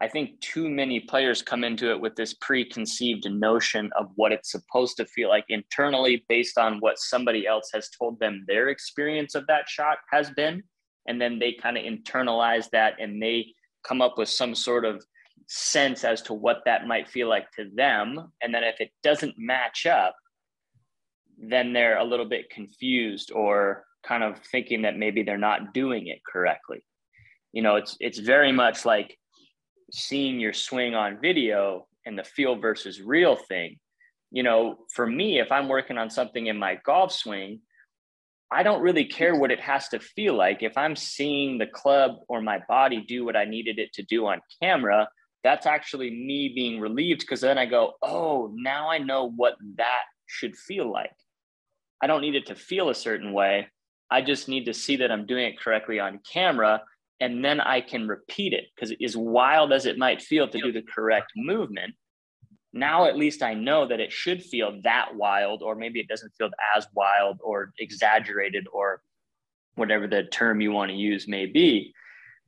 I 0.00 0.08
think 0.08 0.40
too 0.40 0.68
many 0.68 1.00
players 1.00 1.40
come 1.40 1.62
into 1.62 1.90
it 1.90 2.00
with 2.00 2.16
this 2.16 2.34
preconceived 2.34 3.30
notion 3.30 3.90
of 3.96 4.08
what 4.16 4.32
it's 4.32 4.50
supposed 4.50 4.96
to 4.96 5.06
feel 5.06 5.28
like 5.28 5.44
internally 5.48 6.24
based 6.28 6.58
on 6.58 6.78
what 6.80 6.98
somebody 6.98 7.46
else 7.46 7.70
has 7.72 7.88
told 7.90 8.18
them 8.18 8.44
their 8.48 8.70
experience 8.70 9.36
of 9.36 9.46
that 9.46 9.68
shot 9.68 9.98
has 10.10 10.30
been. 10.30 10.62
And 11.06 11.20
then 11.20 11.38
they 11.38 11.52
kind 11.52 11.78
of 11.78 11.84
internalize 11.84 12.68
that 12.70 12.94
and 12.98 13.22
they 13.22 13.46
come 13.86 14.02
up 14.02 14.18
with 14.18 14.28
some 14.28 14.54
sort 14.54 14.84
of 14.84 15.04
sense 15.46 16.02
as 16.02 16.22
to 16.22 16.34
what 16.34 16.62
that 16.64 16.86
might 16.86 17.08
feel 17.08 17.28
like 17.28 17.50
to 17.52 17.70
them. 17.74 18.32
And 18.42 18.52
then 18.52 18.64
if 18.64 18.80
it 18.80 18.90
doesn't 19.02 19.34
match 19.38 19.86
up, 19.86 20.16
then 21.38 21.72
they're 21.72 21.98
a 21.98 22.04
little 22.04 22.28
bit 22.28 22.50
confused 22.50 23.30
or 23.32 23.84
kind 24.04 24.24
of 24.24 24.38
thinking 24.38 24.82
that 24.82 24.98
maybe 24.98 25.22
they're 25.22 25.38
not 25.38 25.72
doing 25.72 26.08
it 26.08 26.20
correctly. 26.24 26.84
You 27.52 27.62
know, 27.62 27.76
it's 27.76 27.96
it's 28.00 28.18
very 28.18 28.50
much 28.50 28.84
like 28.84 29.16
seeing 29.92 30.40
your 30.40 30.52
swing 30.52 30.94
on 30.94 31.20
video 31.20 31.86
and 32.06 32.18
the 32.18 32.24
feel 32.24 32.56
versus 32.56 33.00
real 33.00 33.36
thing. 33.36 33.78
You 34.30 34.42
know, 34.42 34.78
for 34.92 35.06
me, 35.06 35.38
if 35.38 35.52
I'm 35.52 35.68
working 35.68 35.98
on 35.98 36.10
something 36.10 36.46
in 36.46 36.58
my 36.58 36.78
golf 36.84 37.12
swing, 37.12 37.60
I 38.50 38.62
don't 38.62 38.82
really 38.82 39.04
care 39.06 39.34
what 39.34 39.50
it 39.50 39.60
has 39.60 39.88
to 39.88 39.98
feel 39.98 40.34
like. 40.34 40.62
If 40.62 40.76
I'm 40.76 40.96
seeing 40.96 41.58
the 41.58 41.66
club 41.66 42.16
or 42.28 42.40
my 42.40 42.60
body 42.68 43.04
do 43.06 43.24
what 43.24 43.36
I 43.36 43.44
needed 43.44 43.78
it 43.78 43.92
to 43.94 44.02
do 44.02 44.26
on 44.26 44.40
camera, 44.62 45.08
that's 45.42 45.66
actually 45.66 46.10
me 46.10 46.52
being 46.54 46.80
relieved 46.80 47.20
because 47.20 47.40
then 47.42 47.58
I 47.58 47.66
go, 47.66 47.94
oh, 48.02 48.52
now 48.54 48.90
I 48.90 48.98
know 48.98 49.30
what 49.30 49.54
that 49.76 50.02
should 50.26 50.56
feel 50.56 50.90
like. 50.90 51.12
I 52.02 52.06
don't 52.06 52.22
need 52.22 52.34
it 52.34 52.46
to 52.46 52.54
feel 52.54 52.90
a 52.90 52.94
certain 52.94 53.32
way. 53.32 53.68
I 54.10 54.22
just 54.22 54.48
need 54.48 54.66
to 54.66 54.74
see 54.74 54.96
that 54.96 55.10
I'm 55.10 55.26
doing 55.26 55.46
it 55.46 55.60
correctly 55.60 55.98
on 56.00 56.20
camera. 56.30 56.82
And 57.20 57.44
then 57.44 57.60
I 57.60 57.80
can 57.80 58.08
repeat 58.08 58.52
it 58.52 58.64
because 58.74 58.94
as 59.02 59.16
wild 59.16 59.72
as 59.72 59.86
it 59.86 59.98
might 59.98 60.20
feel 60.20 60.48
to 60.48 60.60
do 60.60 60.72
the 60.72 60.82
correct 60.82 61.32
movement, 61.36 61.94
now 62.72 63.06
at 63.06 63.16
least 63.16 63.42
I 63.42 63.54
know 63.54 63.86
that 63.86 64.00
it 64.00 64.12
should 64.12 64.42
feel 64.42 64.80
that 64.82 65.14
wild, 65.14 65.62
or 65.62 65.76
maybe 65.76 66.00
it 66.00 66.08
doesn't 66.08 66.34
feel 66.36 66.50
as 66.76 66.86
wild 66.92 67.38
or 67.42 67.72
exaggerated 67.78 68.66
or 68.72 69.00
whatever 69.76 70.06
the 70.08 70.24
term 70.24 70.60
you 70.60 70.72
want 70.72 70.90
to 70.90 70.96
use 70.96 71.28
may 71.28 71.46
be. 71.46 71.94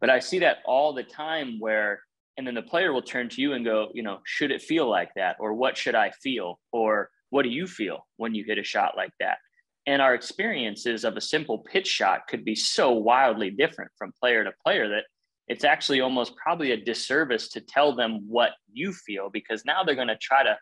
But 0.00 0.10
I 0.10 0.18
see 0.18 0.40
that 0.40 0.58
all 0.64 0.92
the 0.92 1.04
time 1.04 1.58
where, 1.60 2.00
and 2.36 2.46
then 2.46 2.54
the 2.54 2.62
player 2.62 2.92
will 2.92 3.02
turn 3.02 3.28
to 3.30 3.40
you 3.40 3.52
and 3.52 3.64
go, 3.64 3.88
you 3.94 4.02
know, 4.02 4.18
should 4.26 4.50
it 4.50 4.62
feel 4.62 4.90
like 4.90 5.10
that? 5.16 5.36
Or 5.38 5.54
what 5.54 5.76
should 5.76 5.94
I 5.94 6.10
feel? 6.10 6.60
Or 6.72 7.10
what 7.30 7.42
do 7.42 7.48
you 7.48 7.66
feel 7.66 8.06
when 8.16 8.34
you 8.34 8.44
hit 8.44 8.58
a 8.58 8.64
shot 8.64 8.94
like 8.96 9.12
that? 9.20 9.38
And 9.86 10.02
our 10.02 10.14
experiences 10.14 11.04
of 11.04 11.16
a 11.16 11.20
simple 11.20 11.58
pitch 11.58 11.86
shot 11.86 12.26
could 12.28 12.44
be 12.44 12.56
so 12.56 12.92
wildly 12.92 13.50
different 13.50 13.92
from 13.96 14.12
player 14.20 14.42
to 14.42 14.52
player 14.64 14.88
that 14.88 15.04
it's 15.48 15.64
actually 15.64 16.00
almost 16.00 16.36
probably 16.36 16.72
a 16.72 16.76
disservice 16.76 17.48
to 17.50 17.60
tell 17.60 17.94
them 17.94 18.24
what 18.28 18.50
you 18.72 18.92
feel 18.92 19.30
because 19.30 19.64
now 19.64 19.84
they're 19.84 19.94
going 19.94 20.08
to 20.08 20.18
try 20.18 20.42
to 20.42 20.56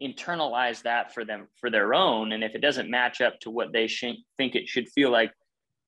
internalize 0.00 0.82
that 0.82 1.12
for 1.12 1.24
them 1.24 1.48
for 1.60 1.70
their 1.70 1.94
own. 1.94 2.30
And 2.30 2.44
if 2.44 2.54
it 2.54 2.60
doesn't 2.60 2.88
match 2.88 3.20
up 3.20 3.40
to 3.40 3.50
what 3.50 3.72
they 3.72 3.88
sh- 3.88 4.22
think 4.36 4.54
it 4.54 4.68
should 4.68 4.88
feel 4.88 5.10
like 5.10 5.32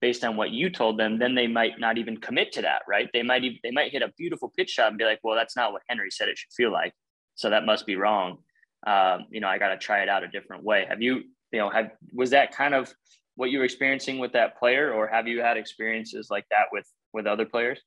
based 0.01 0.25
on 0.25 0.37
what 0.37 0.51
you 0.51 0.71
told 0.71 0.99
them 0.99 1.19
then 1.19 1.35
they 1.35 1.47
might 1.47 1.79
not 1.79 1.99
even 1.99 2.17
commit 2.17 2.53
to 2.53 2.63
that 2.63 2.83
right? 2.89 3.09
They 3.13 3.23
might 3.23 3.45
even, 3.45 3.59
they 3.63 3.71
might 3.71 3.93
hit 3.93 4.03
a 4.03 4.11
beautiful 4.17 4.53
pitch 4.57 4.71
shot 4.71 4.89
and 4.89 4.99
be 4.99 5.05
like 5.05 5.21
well 5.23 5.37
that's 5.37 5.57
not 5.57 5.73
what 5.73 5.83
henry 5.89 6.11
said 6.11 6.29
it 6.29 6.39
should 6.39 6.53
feel 6.53 6.73
like 6.73 6.95
so 7.35 7.51
that 7.51 7.67
must 7.67 7.87
be 7.87 7.97
wrong. 7.97 8.39
Um, 8.87 9.27
you 9.31 9.41
know 9.41 9.49
i 9.49 9.59
got 9.59 9.69
to 9.69 9.77
try 9.77 10.03
it 10.03 10.09
out 10.09 10.25
a 10.25 10.29
different 10.29 10.65
way. 10.65 10.87
Have 10.89 11.03
you 11.03 11.25
you 11.53 11.59
know 11.59 11.71
have 11.71 11.91
was 12.13 12.31
that 12.31 12.55
kind 12.55 12.75
of 12.75 12.93
what 13.37 13.51
you 13.51 13.59
were 13.59 13.65
experiencing 13.65 14.19
with 14.19 14.33
that 14.33 14.59
player 14.59 14.93
or 14.93 15.07
have 15.07 15.27
you 15.27 15.41
had 15.41 15.57
experiences 15.57 16.29
like 16.31 16.45
that 16.51 16.67
with 16.73 16.87
with 17.13 17.27
other 17.27 17.45
players 17.45 17.81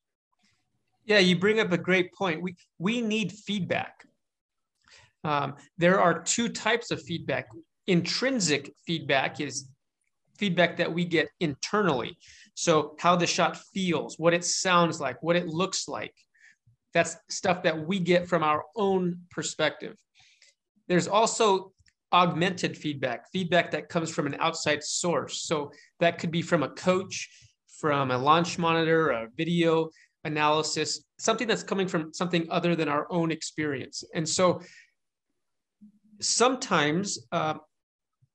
yeah, 1.06 1.20
you 1.20 1.38
bring 1.38 1.60
up 1.60 1.72
a 1.72 1.78
great 1.78 2.14
point. 2.14 2.42
We 2.42 2.56
we 2.80 3.02
need 3.02 3.32
feedback. 3.32 4.06
Um, 5.24 5.56
there 5.78 6.00
are 6.00 6.22
two 6.22 6.50
types 6.50 6.92
of 6.92 7.02
feedback. 7.02 7.48
Intrinsic 7.88 8.74
feedback 8.86 9.42
is 9.42 9.70
feedback 10.38 10.78
that 10.78 10.92
we 10.92 11.06
get 11.06 11.30
internally. 11.40 12.18
So 12.56 12.96
how 13.00 13.16
the 13.16 13.28
shot 13.28 13.58
feels, 13.74 14.18
what 14.18 14.34
it 14.34 14.46
sounds 14.46 15.00
like, 15.00 15.22
what 15.22 15.36
it 15.36 15.48
looks 15.48 15.88
like. 15.88 16.14
That's 16.94 17.18
stuff 17.30 17.64
that 17.64 17.88
we 17.88 18.00
get 18.00 18.28
from 18.28 18.44
our 18.44 18.64
own 18.76 19.22
perspective. 19.32 19.96
There's 20.88 21.08
also 21.08 21.73
augmented 22.14 22.78
feedback, 22.78 23.32
feedback 23.32 23.72
that 23.72 23.90
comes 23.90 24.12
from 24.12 24.28
an 24.28 24.36
outside 24.40 24.84
source. 24.84 25.44
So 25.44 25.72
that 26.00 26.20
could 26.20 26.32
be 26.32 26.42
from 26.42 26.64
a 26.64 26.70
coach, 26.70 27.30
from 27.80 28.12
a 28.12 28.18
launch 28.18 28.60
monitor, 28.60 29.10
a 29.10 29.28
video, 29.36 29.90
analysis, 30.24 31.04
something 31.18 31.48
that's 31.48 31.64
coming 31.64 31.88
from 31.88 32.14
something 32.14 32.48
other 32.50 32.76
than 32.76 32.88
our 32.88 33.08
own 33.10 33.32
experience. 33.32 34.04
And 34.14 34.28
so 34.28 34.62
sometimes, 36.22 37.20
uh, 37.32 37.56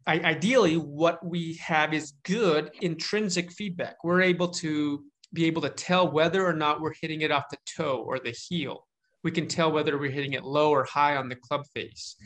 I, 0.06 0.20
ideally, 0.20 0.76
what 0.76 1.24
we 1.24 1.54
have 1.54 1.94
is 1.94 2.14
good 2.24 2.70
intrinsic 2.80 3.52
feedback. 3.52 3.96
We're 4.04 4.22
able 4.22 4.48
to 4.48 5.04
be 5.32 5.44
able 5.44 5.62
to 5.62 5.70
tell 5.70 6.10
whether 6.10 6.46
or 6.46 6.54
not 6.54 6.80
we're 6.80 6.94
hitting 7.00 7.20
it 7.20 7.30
off 7.30 7.44
the 7.50 7.58
toe 7.76 8.02
or 8.06 8.18
the 8.18 8.30
heel. 8.30 8.86
We 9.22 9.30
can 9.30 9.46
tell 9.46 9.70
whether 9.70 9.98
we're 9.98 10.10
hitting 10.10 10.32
it 10.32 10.44
low 10.44 10.70
or 10.70 10.84
high 10.84 11.16
on 11.16 11.28
the 11.28 11.36
club 11.36 11.64
face 11.74 12.16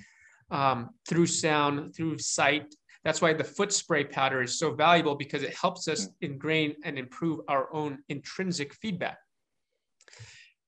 um, 0.51 0.91
through 1.09 1.27
sound, 1.27 1.95
through 1.95 2.19
sight. 2.19 2.75
That's 3.05 3.21
why 3.21 3.33
the 3.33 3.45
foot 3.45 3.73
spray 3.73 4.05
powder 4.05 4.43
is 4.43 4.59
so 4.59 4.75
valuable 4.75 5.15
because 5.15 5.43
it 5.43 5.55
helps 5.55 5.89
us 5.89 6.09
ingrain 6.21 6.75
and 6.85 6.99
improve 6.99 7.41
our 7.49 7.73
own 7.75 7.99
intrinsic 8.09 8.75
feedback. 8.75 9.19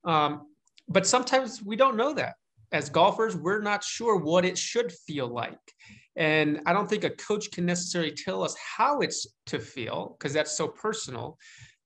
Um, 0.04 0.48
but 0.88 1.06
sometimes 1.06 1.62
we 1.62 1.76
don't 1.76 1.96
know 1.96 2.12
that. 2.14 2.34
As 2.72 2.90
golfers, 2.90 3.36
we're 3.36 3.62
not 3.62 3.84
sure 3.84 4.16
what 4.16 4.44
it 4.44 4.58
should 4.58 4.92
feel 4.92 5.28
like. 5.28 5.60
And 6.16 6.60
I 6.66 6.72
don't 6.72 6.88
think 6.88 7.04
a 7.04 7.10
coach 7.10 7.50
can 7.50 7.66
necessarily 7.66 8.12
tell 8.12 8.42
us 8.42 8.56
how 8.56 9.00
it's 9.00 9.26
to 9.46 9.58
feel 9.58 10.16
because 10.18 10.32
that's 10.32 10.56
so 10.56 10.68
personal. 10.68 11.38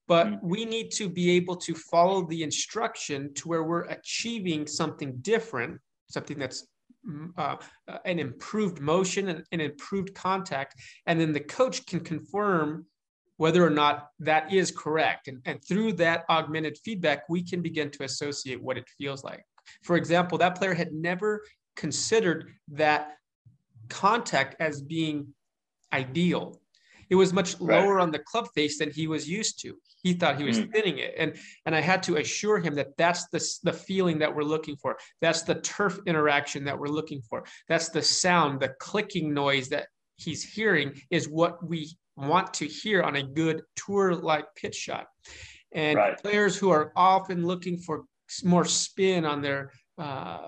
But 0.07 0.27
mm-hmm. 0.27 0.47
we 0.47 0.65
need 0.65 0.91
to 0.93 1.07
be 1.07 1.31
able 1.31 1.55
to 1.57 1.75
follow 1.75 2.25
the 2.25 2.41
instruction 2.41 3.33
to 3.35 3.47
where 3.47 3.63
we're 3.63 3.85
achieving 3.85 4.65
something 4.65 5.17
different, 5.21 5.79
something 6.09 6.39
that's 6.39 6.63
mm, 6.63 6.67
uh, 7.37 7.55
an 8.05 8.19
improved 8.19 8.79
motion 8.81 9.29
and 9.29 9.43
an 9.51 9.61
improved 9.61 10.13
contact. 10.13 10.75
And 11.05 11.19
then 11.19 11.31
the 11.31 11.39
coach 11.39 11.85
can 11.85 12.01
confirm 12.01 12.85
whether 13.37 13.65
or 13.65 13.69
not 13.69 14.09
that 14.19 14.51
is 14.53 14.69
correct. 14.69 15.29
And, 15.29 15.41
and 15.45 15.63
through 15.63 15.93
that 15.93 16.25
augmented 16.29 16.77
feedback, 16.83 17.23
we 17.29 17.41
can 17.41 17.61
begin 17.61 17.89
to 17.91 18.03
associate 18.03 18.61
what 18.61 18.77
it 18.77 18.85
feels 18.97 19.23
like. 19.23 19.45
For 19.83 19.95
example, 19.95 20.37
that 20.39 20.55
player 20.55 20.73
had 20.73 20.91
never 20.91 21.41
considered 21.75 22.51
that 22.69 23.15
contact 23.87 24.55
as 24.59 24.81
being 24.81 25.33
ideal. 25.93 26.59
It 27.09 27.15
was 27.15 27.31
much 27.31 27.55
right. 27.59 27.81
lower 27.81 27.99
on 27.99 28.11
the 28.11 28.19
club 28.19 28.47
face 28.53 28.77
than 28.77 28.91
he 28.91 29.07
was 29.07 29.27
used 29.27 29.61
to. 29.61 29.75
He 30.01 30.13
thought 30.13 30.37
he 30.37 30.45
was 30.45 30.59
mm. 30.59 30.71
thinning 30.71 30.99
it, 30.99 31.13
and 31.17 31.35
and 31.65 31.75
I 31.75 31.81
had 31.81 32.03
to 32.03 32.17
assure 32.17 32.59
him 32.59 32.75
that 32.75 32.95
that's 32.97 33.27
the 33.29 33.45
the 33.63 33.73
feeling 33.73 34.19
that 34.19 34.33
we're 34.33 34.43
looking 34.43 34.77
for. 34.77 34.97
That's 35.21 35.41
the 35.41 35.55
turf 35.55 35.99
interaction 36.05 36.63
that 36.65 36.79
we're 36.79 36.87
looking 36.87 37.21
for. 37.21 37.45
That's 37.67 37.89
the 37.89 38.01
sound, 38.01 38.59
the 38.59 38.73
clicking 38.79 39.33
noise 39.33 39.69
that 39.69 39.87
he's 40.15 40.43
hearing 40.43 41.01
is 41.09 41.27
what 41.27 41.65
we 41.67 41.89
want 42.15 42.53
to 42.55 42.65
hear 42.65 43.01
on 43.01 43.15
a 43.15 43.23
good 43.23 43.61
tour 43.75 44.13
like 44.15 44.45
pitch 44.55 44.75
shot. 44.75 45.07
And 45.71 45.97
right. 45.97 46.17
players 46.17 46.57
who 46.57 46.69
are 46.69 46.91
often 46.95 47.45
looking 47.45 47.77
for 47.77 48.05
more 48.43 48.65
spin 48.65 49.25
on 49.25 49.41
their 49.41 49.71
uh, 49.97 50.47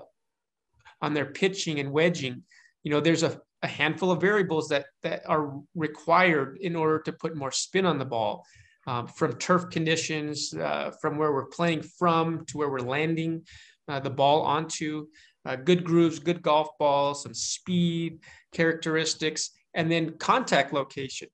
on 1.02 1.14
their 1.14 1.26
pitching 1.26 1.80
and 1.80 1.92
wedging, 1.92 2.44
you 2.84 2.92
know, 2.92 3.00
there's 3.00 3.24
a, 3.24 3.40
a 3.64 3.68
handful 3.68 4.12
of 4.12 4.22
variables 4.22 4.68
that 4.70 4.86
that 5.04 5.22
are 5.28 5.60
required 5.76 6.58
in 6.62 6.76
order 6.76 7.00
to 7.00 7.14
put 7.14 7.36
more 7.36 7.52
spin 7.52 7.86
on 7.86 7.98
the 7.98 8.06
ball. 8.06 8.46
Um, 8.88 9.06
from 9.08 9.34
turf 9.34 9.70
conditions, 9.70 10.56
uh, 10.56 10.90
from 11.00 11.18
where 11.20 11.32
we're 11.32 11.46
playing 11.46 11.84
from 11.84 12.46
to 12.48 12.58
where 12.58 12.70
we're 12.70 12.80
landing 12.80 13.44
uh, 13.88 14.00
the 14.00 14.10
ball 14.10 14.42
onto, 14.42 15.06
uh, 15.46 15.56
good 15.56 15.84
grooves, 15.84 16.18
good 16.18 16.42
golf 16.42 16.70
balls, 16.80 17.24
some 17.24 17.34
speed 17.34 18.20
characteristics, 18.52 19.52
and 19.76 19.92
then 19.92 20.18
contact 20.18 20.74
location 20.74 21.28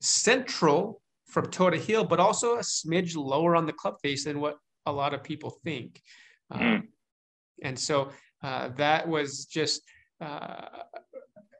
central 0.00 1.00
from 1.26 1.50
toe 1.50 1.70
to 1.70 1.76
heel, 1.76 2.04
but 2.04 2.20
also 2.20 2.56
a 2.56 2.60
smidge 2.60 3.16
lower 3.16 3.54
on 3.54 3.66
the 3.66 3.72
club 3.72 3.96
face 4.02 4.24
than 4.24 4.40
what 4.40 4.56
a 4.86 4.92
lot 4.92 5.14
of 5.14 5.22
people 5.22 5.50
think. 5.64 6.00
Um, 6.50 6.88
and 7.62 7.78
so 7.78 8.10
uh, 8.42 8.68
that 8.76 9.06
was 9.06 9.44
just 9.44 9.82
uh, 10.20 10.66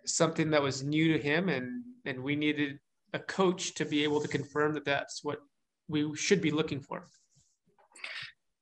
something 0.06 0.50
that 0.50 0.62
was 0.62 0.82
new 0.82 1.12
to 1.12 1.18
him, 1.18 1.48
and 1.48 1.82
and 2.06 2.22
we 2.22 2.36
needed 2.36 2.78
a 3.12 3.18
coach 3.18 3.74
to 3.74 3.84
be 3.84 4.04
able 4.04 4.20
to 4.20 4.28
confirm 4.28 4.74
that 4.74 4.84
that's 4.84 5.24
what 5.24 5.38
we 5.88 6.14
should 6.16 6.40
be 6.40 6.50
looking 6.50 6.80
for. 6.80 7.06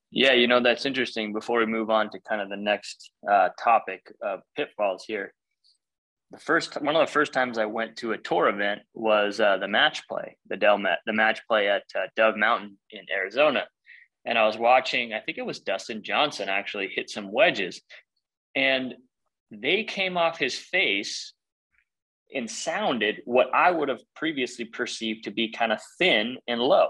Yeah, 0.09 0.33
you 0.33 0.47
know 0.47 0.61
that's 0.61 0.85
interesting. 0.85 1.33
Before 1.33 1.59
we 1.59 1.65
move 1.65 1.89
on 1.89 2.09
to 2.11 2.19
kind 2.21 2.41
of 2.41 2.49
the 2.49 2.55
next 2.55 3.11
uh, 3.29 3.49
topic 3.61 4.01
of 4.21 4.39
pitfalls 4.55 5.03
here, 5.05 5.33
the 6.31 6.39
first 6.39 6.81
one 6.81 6.95
of 6.95 7.05
the 7.05 7.11
first 7.11 7.33
times 7.33 7.57
I 7.57 7.65
went 7.65 7.97
to 7.97 8.13
a 8.13 8.17
tour 8.17 8.47
event 8.47 8.81
was 8.93 9.39
uh, 9.39 9.57
the 9.57 9.67
match 9.67 10.07
play, 10.07 10.37
the 10.47 10.57
Dell 10.57 10.77
Met, 10.77 10.99
the 11.05 11.13
match 11.13 11.41
play 11.47 11.69
at 11.69 11.83
uh, 11.95 12.07
Dove 12.15 12.37
Mountain 12.37 12.77
in 12.91 13.01
Arizona, 13.13 13.65
and 14.25 14.37
I 14.37 14.45
was 14.45 14.57
watching. 14.57 15.13
I 15.13 15.19
think 15.19 15.37
it 15.37 15.45
was 15.45 15.59
Dustin 15.59 16.03
Johnson 16.03 16.47
actually 16.47 16.87
hit 16.87 17.09
some 17.09 17.31
wedges, 17.31 17.81
and 18.55 18.95
they 19.51 19.83
came 19.83 20.17
off 20.17 20.37
his 20.37 20.57
face 20.57 21.33
and 22.33 22.49
sounded 22.49 23.21
what 23.25 23.53
I 23.53 23.71
would 23.71 23.89
have 23.89 24.01
previously 24.15 24.65
perceived 24.65 25.23
to 25.23 25.31
be 25.31 25.51
kind 25.51 25.71
of 25.71 25.79
thin 25.97 26.37
and 26.47 26.61
low. 26.61 26.89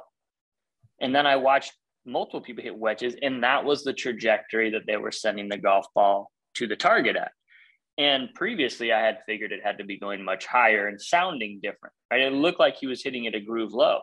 And 0.99 1.13
then 1.13 1.27
I 1.27 1.35
watched 1.35 1.73
multiple 2.05 2.41
people 2.41 2.63
hit 2.63 2.77
wedges, 2.77 3.15
and 3.21 3.43
that 3.43 3.63
was 3.63 3.83
the 3.83 3.93
trajectory 3.93 4.71
that 4.71 4.87
they 4.87 4.97
were 4.97 5.11
sending 5.11 5.49
the 5.49 5.57
golf 5.57 5.85
ball 5.93 6.31
to 6.55 6.67
the 6.67 6.75
target 6.75 7.15
at. 7.15 7.31
And 7.99 8.33
previously, 8.33 8.93
I 8.93 9.01
had 9.01 9.19
figured 9.25 9.51
it 9.51 9.63
had 9.63 9.79
to 9.79 9.83
be 9.83 9.99
going 9.99 10.23
much 10.23 10.45
higher 10.45 10.87
and 10.87 11.01
sounding 11.01 11.59
different. 11.61 11.93
Right? 12.11 12.21
It 12.21 12.33
looked 12.33 12.59
like 12.59 12.77
he 12.77 12.87
was 12.87 13.03
hitting 13.03 13.25
it 13.25 13.35
a 13.35 13.39
groove 13.39 13.73
low, 13.73 14.01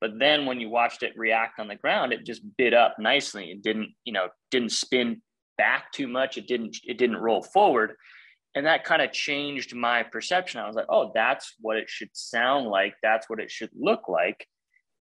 but 0.00 0.18
then 0.18 0.46
when 0.46 0.60
you 0.60 0.68
watched 0.68 1.02
it 1.02 1.16
react 1.16 1.60
on 1.60 1.68
the 1.68 1.76
ground, 1.76 2.12
it 2.12 2.26
just 2.26 2.42
bit 2.56 2.74
up 2.74 2.96
nicely. 2.98 3.50
It 3.50 3.62
didn't, 3.62 3.90
you 4.04 4.12
know, 4.12 4.28
didn't 4.50 4.72
spin 4.72 5.22
back 5.58 5.92
too 5.92 6.08
much. 6.08 6.36
It 6.36 6.46
didn't, 6.46 6.76
it 6.84 6.98
didn't 6.98 7.16
roll 7.16 7.42
forward, 7.42 7.94
and 8.54 8.66
that 8.66 8.84
kind 8.84 9.02
of 9.02 9.12
changed 9.12 9.74
my 9.74 10.02
perception. 10.02 10.60
I 10.60 10.66
was 10.66 10.76
like, 10.76 10.86
oh, 10.88 11.10
that's 11.14 11.54
what 11.60 11.76
it 11.76 11.90
should 11.90 12.10
sound 12.12 12.68
like. 12.68 12.94
That's 13.02 13.28
what 13.28 13.40
it 13.40 13.50
should 13.50 13.70
look 13.74 14.08
like. 14.08 14.46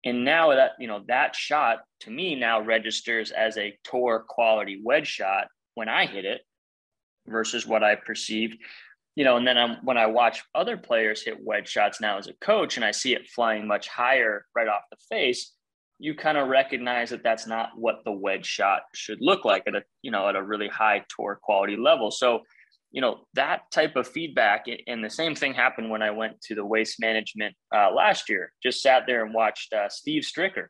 And 0.05 0.25
now 0.25 0.51
that, 0.51 0.73
you 0.79 0.87
know, 0.87 1.03
that 1.09 1.35
shot 1.35 1.79
to 2.01 2.11
me 2.11 2.35
now 2.35 2.61
registers 2.61 3.31
as 3.31 3.57
a 3.57 3.77
tour 3.85 4.25
quality 4.29 4.81
wedge 4.85 5.09
shot 5.09 5.49
when 5.75 5.89
I 5.89 6.07
hit 6.07 6.25
it 6.25 6.43
versus 7.27 7.67
what 7.67 7.83
I 7.83 7.95
perceived. 7.95 8.59
You 9.17 9.25
know, 9.25 9.37
and 9.37 9.47
then 9.47 9.59
I'm, 9.59 9.79
when 9.83 9.99
I 9.99 10.07
watch 10.07 10.45
other 10.55 10.77
players 10.77 11.23
hit 11.23 11.39
wedge 11.43 11.69
shots 11.69 12.01
now 12.01 12.19
as 12.19 12.29
a 12.29 12.35
coach 12.35 12.77
and 12.77 12.85
I 12.85 12.93
see 12.93 13.15
it 13.15 13.29
flying 13.29 13.67
much 13.67 13.89
higher 13.89 14.45
right 14.55 14.69
off 14.69 14.83
the 14.91 14.97
face, 15.11 15.55
you 15.99 16.15
kind 16.15 16.39
of 16.39 16.47
recognize 16.49 17.11
that 17.11 17.25
that's 17.25 17.47
not 17.47 17.71
what 17.75 17.97
the 18.05 18.13
wedge 18.13 18.47
shot 18.47 18.83
should 18.95 19.19
look 19.21 19.45
like 19.45 19.65
at 19.67 19.75
a, 19.75 19.83
you 20.03 20.13
know, 20.13 20.29
at 20.29 20.37
a 20.37 20.43
really 20.43 20.69
high 20.69 21.05
tour 21.17 21.41
quality 21.43 21.77
level. 21.77 22.13
So, 22.13 22.43
you 22.91 23.01
know, 23.01 23.27
that 23.35 23.71
type 23.71 23.97
of 23.97 24.09
feedback 24.09 24.65
and 24.87 25.05
the 25.05 25.11
same 25.11 25.35
thing 25.35 25.55
happened 25.55 25.91
when 25.91 26.03
I 26.03 26.11
went 26.11 26.41
to 26.43 26.55
the 26.55 26.65
waste 26.65 27.01
management 27.01 27.55
uh, 27.75 27.91
last 27.93 28.29
year, 28.29 28.53
just 28.63 28.83
sat 28.83 29.05
there 29.07 29.25
and 29.25 29.35
watched 29.35 29.73
uh, 29.73 29.89
Steve 29.89 30.23
Stricker 30.23 30.67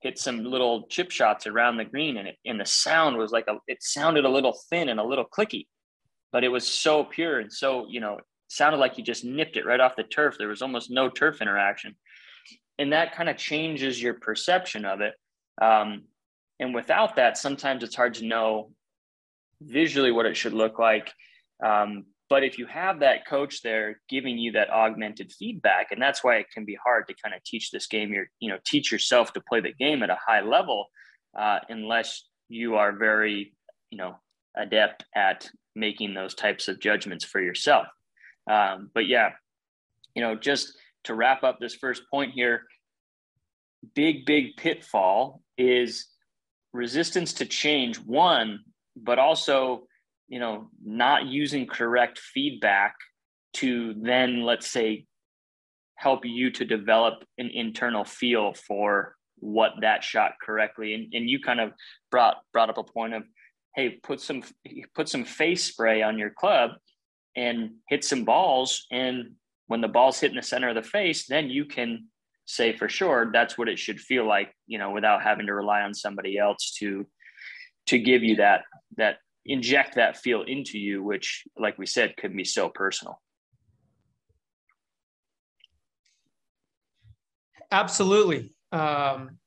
hit 0.00 0.18
some 0.18 0.42
little 0.44 0.86
chip 0.88 1.10
shots 1.10 1.46
around 1.46 1.76
the 1.76 1.84
green 1.84 2.16
and 2.16 2.28
it, 2.28 2.36
and 2.46 2.58
the 2.58 2.64
sound 2.64 3.18
was 3.18 3.32
like 3.32 3.44
a, 3.48 3.56
it 3.66 3.78
sounded 3.82 4.24
a 4.24 4.28
little 4.28 4.58
thin 4.70 4.88
and 4.88 4.98
a 4.98 5.04
little 5.04 5.26
clicky 5.26 5.66
but 6.32 6.42
it 6.42 6.48
was 6.48 6.66
so 6.66 7.04
pure 7.04 7.40
and 7.40 7.52
so 7.52 7.86
you 7.90 8.00
know 8.00 8.18
sounded 8.50 8.78
like 8.78 8.94
he 8.94 9.02
just 9.02 9.24
nipped 9.24 9.56
it 9.56 9.64
right 9.64 9.80
off 9.80 9.96
the 9.96 10.02
turf. 10.02 10.36
There 10.36 10.48
was 10.48 10.60
almost 10.60 10.90
no 10.90 11.08
turf 11.08 11.40
interaction. 11.40 11.94
And 12.78 12.92
that 12.92 13.14
kind 13.14 13.28
of 13.28 13.36
changes 13.36 14.02
your 14.02 14.14
perception 14.14 14.84
of 14.84 15.00
it 15.00 15.14
um, 15.60 16.04
and 16.58 16.74
without 16.74 17.16
that 17.16 17.36
sometimes 17.36 17.84
it's 17.84 17.94
hard 17.94 18.14
to 18.14 18.26
know 18.26 18.70
visually 19.60 20.10
what 20.10 20.26
it 20.26 20.36
should 20.36 20.54
look 20.54 20.78
like 20.78 21.12
um, 21.64 22.04
but 22.28 22.44
if 22.44 22.58
you 22.58 22.66
have 22.66 23.00
that 23.00 23.26
coach 23.26 23.60
there 23.62 24.00
giving 24.08 24.38
you 24.38 24.52
that 24.52 24.70
augmented 24.70 25.32
feedback, 25.32 25.88
and 25.90 26.00
that's 26.00 26.22
why 26.22 26.36
it 26.36 26.46
can 26.54 26.64
be 26.64 26.78
hard 26.82 27.08
to 27.08 27.14
kind 27.22 27.34
of 27.34 27.42
teach 27.42 27.70
this 27.70 27.88
game, 27.88 28.12
you're, 28.12 28.28
you 28.38 28.48
know, 28.48 28.58
teach 28.64 28.92
yourself 28.92 29.32
to 29.32 29.40
play 29.40 29.60
the 29.60 29.72
game 29.72 30.02
at 30.04 30.10
a 30.10 30.18
high 30.24 30.40
level, 30.40 30.86
uh, 31.36 31.58
unless 31.68 32.24
you 32.48 32.76
are 32.76 32.92
very, 32.92 33.52
you 33.90 33.98
know, 33.98 34.16
adept 34.56 35.04
at 35.14 35.50
making 35.74 36.14
those 36.14 36.34
types 36.34 36.68
of 36.68 36.80
judgments 36.80 37.24
for 37.24 37.40
yourself. 37.40 37.86
Um, 38.48 38.90
but 38.94 39.06
yeah, 39.06 39.30
you 40.14 40.22
know, 40.22 40.36
just 40.36 40.76
to 41.04 41.14
wrap 41.14 41.42
up 41.42 41.58
this 41.58 41.74
first 41.74 42.02
point 42.10 42.32
here, 42.32 42.62
big, 43.94 44.24
big 44.24 44.56
pitfall 44.56 45.42
is 45.58 46.06
resistance 46.72 47.32
to 47.34 47.46
change, 47.46 47.96
one, 47.98 48.60
but 48.96 49.18
also 49.18 49.84
you 50.30 50.40
know 50.40 50.70
not 50.82 51.26
using 51.26 51.66
correct 51.66 52.18
feedback 52.18 52.94
to 53.52 53.94
then 54.00 54.42
let's 54.42 54.70
say 54.70 55.04
help 55.96 56.24
you 56.24 56.50
to 56.50 56.64
develop 56.64 57.22
an 57.36 57.50
internal 57.52 58.04
feel 58.04 58.54
for 58.54 59.14
what 59.36 59.72
that 59.82 60.02
shot 60.02 60.32
correctly. 60.42 60.94
And, 60.94 61.12
and 61.12 61.28
you 61.28 61.40
kind 61.40 61.60
of 61.60 61.72
brought 62.10 62.36
brought 62.52 62.70
up 62.70 62.78
a 62.78 62.84
point 62.84 63.12
of 63.12 63.24
hey 63.76 63.90
put 64.02 64.20
some 64.20 64.42
put 64.94 65.08
some 65.08 65.24
face 65.24 65.64
spray 65.64 66.02
on 66.02 66.18
your 66.18 66.30
club 66.30 66.70
and 67.36 67.72
hit 67.88 68.02
some 68.04 68.24
balls. 68.24 68.86
And 68.90 69.32
when 69.66 69.82
the 69.82 69.88
ball's 69.88 70.18
hit 70.18 70.30
in 70.30 70.36
the 70.36 70.42
center 70.42 70.70
of 70.70 70.74
the 70.74 70.82
face 70.82 71.26
then 71.26 71.50
you 71.50 71.64
can 71.64 72.06
say 72.46 72.76
for 72.76 72.88
sure 72.88 73.30
that's 73.32 73.56
what 73.56 73.68
it 73.68 73.78
should 73.78 74.00
feel 74.00 74.26
like 74.26 74.52
you 74.66 74.78
know 74.78 74.90
without 74.90 75.22
having 75.22 75.46
to 75.46 75.54
rely 75.54 75.82
on 75.82 75.94
somebody 75.94 76.36
else 76.36 76.74
to 76.76 77.06
to 77.86 77.96
give 77.96 78.24
you 78.24 78.36
that 78.36 78.62
that 78.96 79.18
inject 79.46 79.94
that 79.96 80.16
feel 80.16 80.42
into 80.42 80.78
you, 80.78 81.02
which, 81.02 81.44
like 81.58 81.78
we 81.78 81.86
said, 81.86 82.16
could 82.16 82.36
be 82.36 82.44
so 82.44 82.68
personal. 82.68 83.20
Absolutely. 87.70 88.52
Um, 88.72 89.38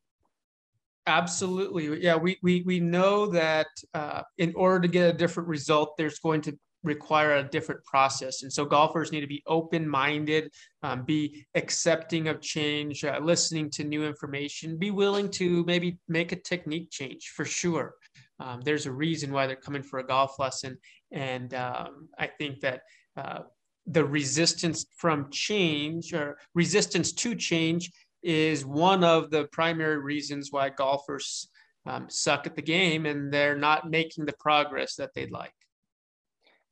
absolutely. 1.07 2.01
Yeah, 2.01 2.15
we, 2.15 2.37
we, 2.41 2.63
we 2.65 2.79
know 2.79 3.27
that 3.27 3.67
uh, 3.93 4.21
in 4.37 4.53
order 4.55 4.81
to 4.81 4.87
get 4.87 5.13
a 5.13 5.17
different 5.17 5.49
result, 5.49 5.95
there's 5.97 6.19
going 6.19 6.41
to 6.41 6.57
require 6.83 7.35
a 7.37 7.43
different 7.43 7.83
process. 7.85 8.43
And 8.43 8.51
so 8.51 8.65
golfers 8.65 9.11
need 9.11 9.21
to 9.21 9.27
be 9.27 9.43
open 9.47 9.87
minded, 9.87 10.51
um, 10.83 11.03
be 11.03 11.45
accepting 11.55 12.27
of 12.27 12.41
change, 12.41 13.05
uh, 13.05 13.19
listening 13.21 13.69
to 13.71 13.83
new 13.83 14.05
information, 14.05 14.77
be 14.77 14.91
willing 14.91 15.29
to 15.31 15.63
maybe 15.65 15.97
make 16.07 16.31
a 16.33 16.37
technique 16.37 16.89
change 16.91 17.31
for 17.35 17.45
sure 17.45 17.95
um, 18.43 18.61
there's 18.61 18.85
a 18.85 18.91
reason 18.91 19.31
why 19.31 19.47
they're 19.47 19.55
coming 19.55 19.81
for 19.81 19.99
a 19.99 20.05
golf 20.05 20.37
lesson. 20.37 20.77
And 21.11 21.53
um, 21.53 22.09
I 22.19 22.27
think 22.27 22.59
that 22.59 22.81
uh, 23.15 23.39
the 23.87 24.03
resistance 24.03 24.85
from 24.97 25.29
change 25.31 26.13
or 26.13 26.37
resistance 26.53 27.13
to 27.13 27.35
change 27.35 27.89
is 28.21 28.65
one 28.65 29.03
of 29.03 29.31
the 29.31 29.45
primary 29.53 29.97
reasons 29.97 30.51
why 30.51 30.69
golfers 30.69 31.47
um, 31.85 32.07
suck 32.09 32.45
at 32.45 32.55
the 32.55 32.61
game 32.61 33.05
and 33.05 33.31
they're 33.31 33.57
not 33.57 33.89
making 33.89 34.25
the 34.25 34.35
progress 34.39 34.95
that 34.95 35.13
they'd 35.15 35.31
like. 35.31 35.53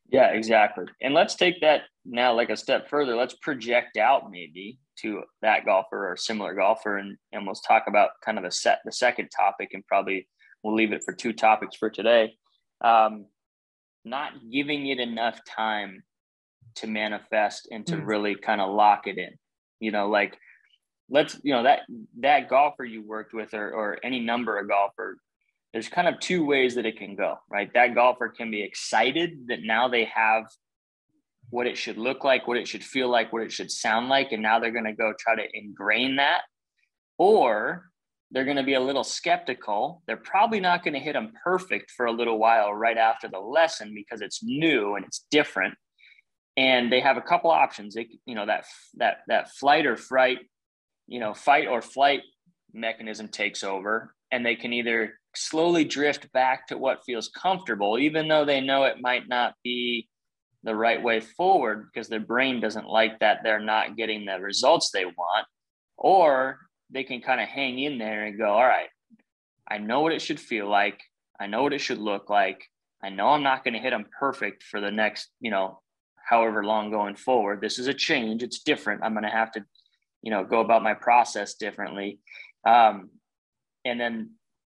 Yeah, 0.10 0.32
exactly. 0.32 0.86
And 1.02 1.14
let's 1.14 1.36
take 1.36 1.62
that 1.62 1.84
now 2.04 2.34
like 2.34 2.50
a 2.50 2.58
step 2.58 2.90
further. 2.90 3.16
Let's 3.16 3.36
project 3.36 3.96
out 3.96 4.30
maybe 4.30 4.78
to 5.00 5.22
that 5.42 5.66
golfer 5.66 6.12
or 6.12 6.18
similar 6.18 6.54
golfer 6.54 6.98
and, 6.98 7.18
and 7.32 7.46
we'll 7.46 7.56
talk 7.56 7.84
about 7.88 8.10
kind 8.24 8.38
of 8.38 8.44
the 8.44 8.52
set 8.52 8.80
the 8.84 8.92
second 8.92 9.30
topic 9.30 9.70
and 9.74 9.86
probably 9.88 10.28
we'll 10.64 10.76
leave 10.76 10.94
it 10.94 11.04
for 11.04 11.14
two 11.14 11.34
topics 11.34 11.76
for 11.76 11.90
today. 11.90 12.36
Um, 12.84 13.26
not 14.04 14.34
giving 14.52 14.88
it 14.88 15.00
enough 15.00 15.40
time 15.46 16.04
to 16.76 16.88
manifest 16.88 17.68
and 17.72 17.86
to 17.88 17.98
mm. 17.98 18.06
really 18.06 18.36
kind 18.36 18.62
of 18.62 18.74
lock 18.74 19.08
it 19.08 19.18
in. 19.18 19.38
You 19.80 19.92
know, 19.92 20.10
like 20.10 20.38
let's 21.12 21.38
you 21.44 21.54
know 21.54 21.64
that 21.64 21.82
that 22.20 22.50
golfer 22.50 22.86
you 22.86 23.06
worked 23.06 23.34
with 23.34 23.54
or 23.54 23.72
or 23.72 24.00
any 24.04 24.20
number 24.20 24.58
of 24.58 24.68
golfer 24.68 25.18
there's 25.74 25.88
kind 25.88 26.08
of 26.08 26.20
two 26.20 26.44
ways 26.46 26.76
that 26.76 26.86
it 26.86 26.98
can 26.98 27.16
go 27.16 27.38
right 27.50 27.72
that 27.74 27.94
golfer 27.94 28.30
can 28.30 28.50
be 28.50 28.64
excited 28.64 29.48
that 29.48 29.62
now 29.62 29.88
they 29.88 30.06
have 30.06 30.46
what 31.50 31.68
it 31.68 31.78
should 31.78 31.98
look 31.98 32.24
like 32.24 32.48
what 32.48 32.58
it 32.58 32.68
should 32.68 32.84
feel 32.84 33.10
like 33.10 33.32
what 33.34 33.44
it 33.44 33.52
should 33.52 33.70
sound 33.70 34.08
like 34.08 34.32
and 34.32 34.42
now 34.42 34.58
they're 34.58 34.72
going 34.72 34.86
to 34.86 34.94
go 34.94 35.14
try 35.20 35.36
to 35.36 35.44
ingrain 35.54 36.16
that 36.16 36.42
or 37.18 37.91
they're 38.32 38.46
going 38.46 38.58
to 38.58 38.64
be 38.64 38.76
a 38.76 38.80
little 38.80 39.04
skeptical. 39.04 40.02
They're 40.08 40.18
probably 40.18 40.60
not 40.60 40.84
going 40.84 40.94
to 40.94 41.00
hit 41.00 41.14
them 41.14 41.34
perfect 41.44 41.92
for 41.92 42.06
a 42.06 42.12
little 42.12 42.40
while 42.40 42.74
right 42.74 42.98
after 42.98 43.28
the 43.28 43.40
lesson 43.40 43.94
because 43.94 44.22
it's 44.22 44.42
new 44.42 44.96
and 44.96 45.06
it's 45.06 45.26
different. 45.30 45.76
And 46.58 46.92
they 46.92 47.02
have 47.02 47.18
a 47.18 47.22
couple 47.22 47.52
options. 47.52 47.96
They, 47.96 48.08
you 48.26 48.36
know, 48.36 48.46
that 48.46 48.66
that 48.96 49.20
that 49.28 49.52
flight 49.52 49.86
or 49.86 49.96
fright, 49.96 50.40
you 51.08 51.20
know, 51.20 51.34
fight 51.34 51.68
or 51.68 51.82
flight 51.82 52.22
mechanism 52.74 53.28
takes 53.28 53.64
over, 53.64 54.14
and 54.32 54.46
they 54.46 54.56
can 54.56 54.74
either 54.74 55.14
slowly 55.36 55.86
drift 55.86 56.32
back 56.34 56.68
to 56.68 56.78
what 56.78 57.06
feels 57.06 57.30
comfortable, 57.30 57.98
even 57.98 58.28
though 58.28 58.46
they 58.46 58.62
know 58.62 58.84
it 58.84 58.98
might 59.02 59.30
not 59.30 59.54
be 59.64 60.10
the 60.64 60.76
right 60.76 61.02
way 61.02 61.20
forward 61.20 61.88
because 61.92 62.08
their 62.08 62.20
brain 62.20 62.60
doesn't 62.60 62.88
like 62.88 63.18
that 63.20 63.40
they're 63.44 63.60
not 63.60 63.96
getting 63.98 64.26
the 64.26 64.40
results 64.40 64.92
they 64.92 65.06
want, 65.06 65.48
or 65.98 66.60
they 66.92 67.04
can 67.04 67.22
kind 67.22 67.42
of 67.42 67.48
hang 67.48 67.80
in 67.80 67.98
there 67.98 68.26
and 68.26 68.38
go, 68.38 68.50
all 68.50 68.66
right, 68.66 68.90
I 69.68 69.78
know 69.78 70.02
what 70.02 70.14
it 70.14 70.22
should 70.22 70.40
feel 70.40 70.70
like. 70.70 71.02
I 71.40 71.48
know 71.48 71.64
what 71.64 71.74
it 71.74 71.80
should 71.80 72.00
look 72.00 72.30
like. 72.30 72.68
I 73.04 73.10
know 73.10 73.30
I'm 73.30 73.44
not 73.44 73.64
going 73.64 73.74
to 73.74 73.80
hit 73.80 73.92
them 73.92 74.06
perfect 74.20 74.64
for 74.64 74.80
the 74.80 74.92
next, 74.92 75.30
you 75.40 75.50
know, 75.50 75.82
however 76.24 76.64
long 76.64 76.92
going 76.92 77.16
forward. 77.16 77.62
This 77.62 77.80
is 77.80 77.88
a 77.88 77.94
change. 77.94 78.44
It's 78.44 78.60
different. 78.60 79.02
I'm 79.04 79.14
going 79.14 79.24
to 79.24 79.30
have 79.30 79.52
to, 79.54 79.66
you 80.22 80.32
know, 80.32 80.44
go 80.44 80.60
about 80.60 80.84
my 80.84 80.94
process 80.94 81.56
differently. 81.56 82.20
Um, 82.66 83.10
and 83.86 84.00
then 84.00 84.32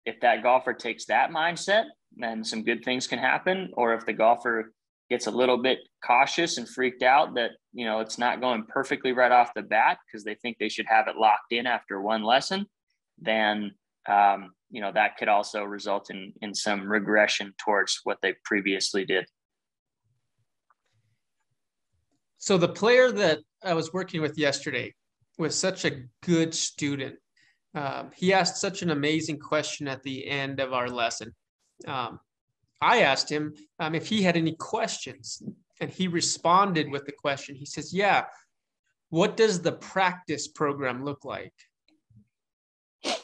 if 0.07 0.20
that 0.20 0.42
golfer 0.42 0.72
takes 0.72 1.07
that 1.07 1.31
mindset, 1.31 1.85
then 2.16 2.44
some 2.44 2.62
good 2.62 2.85
things 2.85 3.07
can 3.07 3.18
happen. 3.18 3.70
Or 3.72 3.94
if 3.94 4.07
the 4.07 4.12
golfer 4.12 4.72
gets 5.11 5.27
a 5.27 5.31
little 5.31 5.59
bit 5.59 5.79
cautious 6.05 6.59
and 6.59 6.69
freaked 6.69 7.03
out 7.03 7.35
that 7.35 7.51
you 7.73 7.85
know 7.85 8.01
it's 8.01 8.19
not 8.19 8.41
going 8.41 8.65
perfectly 8.65 9.12
right 9.12 9.33
off 9.33 9.55
the 9.55 9.62
bat 9.62 9.99
because 10.07 10.25
they 10.25 10.35
think 10.37 10.57
they 10.59 10.69
should 10.69 10.87
have 10.88 11.09
it 11.09 11.17
locked 11.17 11.53
in 11.53 11.67
after 11.67 12.01
one 12.01 12.23
lesson 12.23 12.67
then 13.19 13.73
um, 14.09 14.53
you 14.71 14.81
know 14.81 14.91
that 14.93 15.17
could 15.17 15.29
also 15.29 15.62
result 15.62 16.11
in 16.11 16.33
in 16.41 16.55
some 16.55 16.91
regression 16.91 17.55
towards 17.59 18.01
what 18.05 18.19
they 18.23 18.35
previously 18.45 19.05
did. 19.05 19.27
So 22.38 22.59
the 22.59 22.69
player 22.69 23.12
that 23.12 23.38
i 23.65 23.75
was 23.75 23.93
working 23.93 24.21
with 24.21 24.37
yesterday 24.37 24.93
was 25.38 25.57
such 25.57 25.85
a 25.85 26.03
good 26.23 26.55
student. 26.55 27.17
Um, 27.75 28.11
he 28.15 28.33
asked 28.33 28.57
such 28.57 28.83
an 28.83 28.91
amazing 28.91 29.38
question 29.38 29.87
at 29.88 30.03
the 30.03 30.27
end 30.27 30.61
of 30.61 30.73
our 30.73 30.88
lesson. 30.88 31.35
Um, 31.87 32.19
I 32.83 33.03
asked 33.03 33.31
him 33.31 33.55
um, 33.79 33.95
if 33.95 34.07
he 34.07 34.23
had 34.23 34.37
any 34.37 34.53
questions, 34.53 35.42
and 35.81 35.90
he 35.90 36.09
responded 36.09 36.90
with 36.90 37.07
the 37.07 37.12
question. 37.12 37.55
He 37.55 37.64
says, 37.64 37.95
Yeah, 37.95 38.25
what 39.11 39.37
does 39.37 39.62
the 39.62 39.73
practice 39.73 40.49
program 40.49 41.05
look 41.05 41.25
like? 41.25 41.55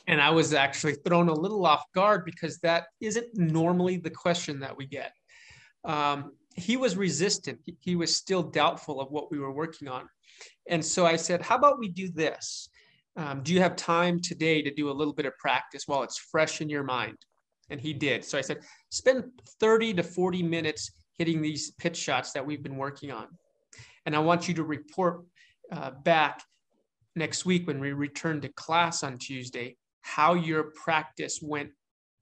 And 0.06 0.20
I 0.20 0.30
was 0.30 0.54
actually 0.54 0.94
thrown 0.94 1.28
a 1.28 1.34
little 1.34 1.66
off 1.66 1.84
guard 1.94 2.24
because 2.24 2.58
that 2.58 2.86
isn't 3.00 3.36
normally 3.36 3.98
the 3.98 4.10
question 4.10 4.60
that 4.60 4.76
we 4.76 4.86
get. 4.86 5.12
Um, 5.84 6.32
he 6.54 6.76
was 6.76 6.96
resistant, 6.96 7.60
he, 7.80 7.94
was 7.94 8.14
still 8.14 8.42
doubtful 8.42 9.00
of 9.00 9.10
what 9.10 9.30
we 9.30 9.38
were 9.38 9.52
working 9.52 9.86
on. 9.86 10.08
And 10.68 10.84
so 10.84 11.04
I 11.04 11.16
said, 11.16 11.42
How 11.42 11.56
about 11.56 11.78
we 11.78 11.88
do 11.88 12.10
this? 12.10 12.70
um, 13.18 13.42
do 13.42 13.52
you 13.52 13.60
have 13.60 13.74
time 13.74 14.20
today 14.20 14.62
to 14.62 14.72
do 14.72 14.90
a 14.90 14.92
little 14.92 15.12
bit 15.12 15.26
of 15.26 15.36
practice 15.38 15.82
while 15.86 16.04
it's 16.04 16.18
fresh 16.18 16.60
in 16.60 16.70
your 16.70 16.84
mind? 16.84 17.18
And 17.70 17.80
he 17.80 17.92
did. 17.92 18.24
So 18.24 18.38
I 18.38 18.40
said, 18.40 18.58
spend 18.90 19.24
30 19.60 19.94
to 19.94 20.02
40 20.02 20.42
minutes 20.42 20.90
hitting 21.18 21.42
these 21.42 21.72
pitch 21.72 21.96
shots 21.96 22.32
that 22.32 22.44
we've 22.44 22.62
been 22.62 22.76
working 22.76 23.10
on. 23.10 23.26
And 24.06 24.16
I 24.16 24.20
want 24.20 24.48
you 24.48 24.54
to 24.54 24.64
report 24.64 25.24
uh, 25.70 25.90
back 26.02 26.42
next 27.14 27.44
week 27.44 27.66
when 27.66 27.80
we 27.80 27.92
return 27.92 28.40
to 28.40 28.48
class 28.48 29.02
on 29.02 29.18
Tuesday 29.18 29.76
how 30.00 30.34
your 30.34 30.72
practice 30.82 31.40
went 31.42 31.70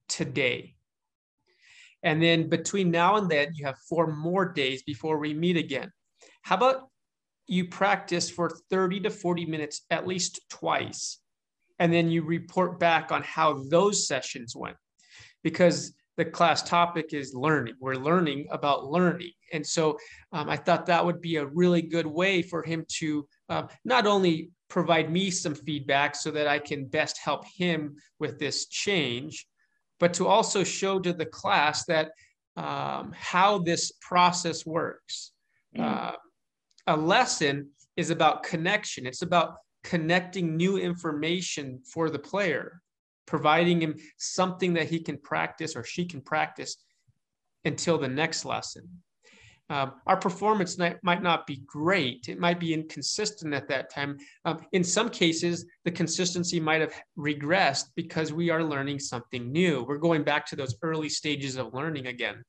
today. 0.09 0.75
And 2.03 2.23
then 2.23 2.49
between 2.49 2.91
now 2.91 3.17
and 3.17 3.31
then, 3.31 3.53
you 3.55 3.67
have 3.67 3.77
four 3.89 4.07
more 4.15 4.45
days 4.53 4.83
before 4.83 5.19
we 5.19 5.35
meet 5.35 5.57
again. 5.57 5.91
How 6.43 6.57
about 6.57 6.89
you 7.47 7.69
practice 7.69 8.29
for 8.29 8.51
30 8.71 9.01
to 9.01 9.11
40 9.11 9.47
minutes 9.47 9.83
at 9.91 10.07
least 10.07 10.41
twice, 10.49 11.19
and 11.79 11.93
then 11.93 12.11
you 12.11 12.23
report 12.23 12.81
back 12.81 13.13
on 13.13 13.23
how 13.23 13.63
those 13.71 14.07
sessions 14.07 14.55
went? 14.57 14.77
Because 15.47 15.95
the 16.17 16.25
class 16.25 16.61
topic 16.63 17.13
is 17.13 17.35
learning. 17.35 17.75
We're 17.79 17.95
learning 17.95 18.49
about 18.51 18.87
learning. 18.87 19.31
And 19.53 19.65
so 19.65 19.97
um, 20.33 20.49
I 20.49 20.57
thought 20.57 20.87
that 20.87 21.05
would 21.05 21.21
be 21.21 21.37
a 21.37 21.47
really 21.47 21.83
good 21.83 22.07
way 22.07 22.43
for 22.43 22.65
him 22.65 22.85
to 22.99 23.29
uh, 23.49 23.65
not 23.85 24.07
only 24.07 24.51
provide 24.69 25.09
me 25.19 25.31
some 25.31 25.55
feedback 25.55 26.17
so 26.17 26.31
that 26.33 26.49
I 26.49 26.59
can 26.59 26.87
best 26.87 27.19
help 27.19 27.45
him 27.47 27.95
with 28.19 28.41
this 28.41 28.67
change, 28.67 29.47
but 30.01 30.15
to 30.15 30.27
also 30.27 30.65
show 30.65 30.99
to 30.99 31.13
the 31.13 31.27
class 31.27 31.85
that 31.85 32.11
um, 32.57 33.13
how 33.15 33.59
this 33.59 33.93
process 34.01 34.67
works. 34.67 35.33
Mm. 35.77 35.85
Uh, 35.85 36.13
a 36.89 36.97
lesson 36.97 37.71
is 37.97 38.11
about 38.11 38.43
connection. 38.43 39.07
It's 39.07 39.23
about 39.23 39.57
connecting 39.85 40.57
new 40.57 40.79
information 40.79 41.81
for 41.93 42.11
the 42.11 42.19
player, 42.19 42.81
providing 43.27 43.81
him 43.81 43.97
something 44.17 44.75
that 44.75 44.89
he 44.89 45.01
can 45.01 45.19
practice 45.19 45.77
or 45.77 45.85
she 45.85 46.05
can 46.05 46.21
practice 46.21 46.77
until 47.65 47.99
the 47.99 48.09
next 48.09 48.45
lesson. 48.45 48.89
Um, 49.69 49.95
our 50.07 50.17
performance 50.17 50.79
might 50.79 51.23
not 51.23 51.47
be 51.47 51.62
great. 51.67 52.29
It 52.29 52.39
might 52.39 52.61
be 52.61 52.73
inconsistent 52.73 53.53
at 53.53 53.67
that 53.67 53.91
time. 53.91 54.17
Um, 54.45 54.65
in 54.71 54.85
some 54.85 55.11
cases, 55.11 55.67
the 55.85 55.91
consistency 55.91 56.61
might 56.61 56.81
have 56.81 56.95
regressed 57.19 57.87
because 57.97 58.33
we 58.33 58.49
are 58.49 58.62
learning 58.62 59.01
something 59.01 59.51
new. 59.51 59.83
We're 59.83 59.99
going 59.99 60.23
back 60.23 60.47
to 60.47 60.57
those 60.57 60.77
early 60.83 61.09
stages 61.09 61.57
of 61.57 61.75
learning 61.75 62.07
again. 62.07 62.45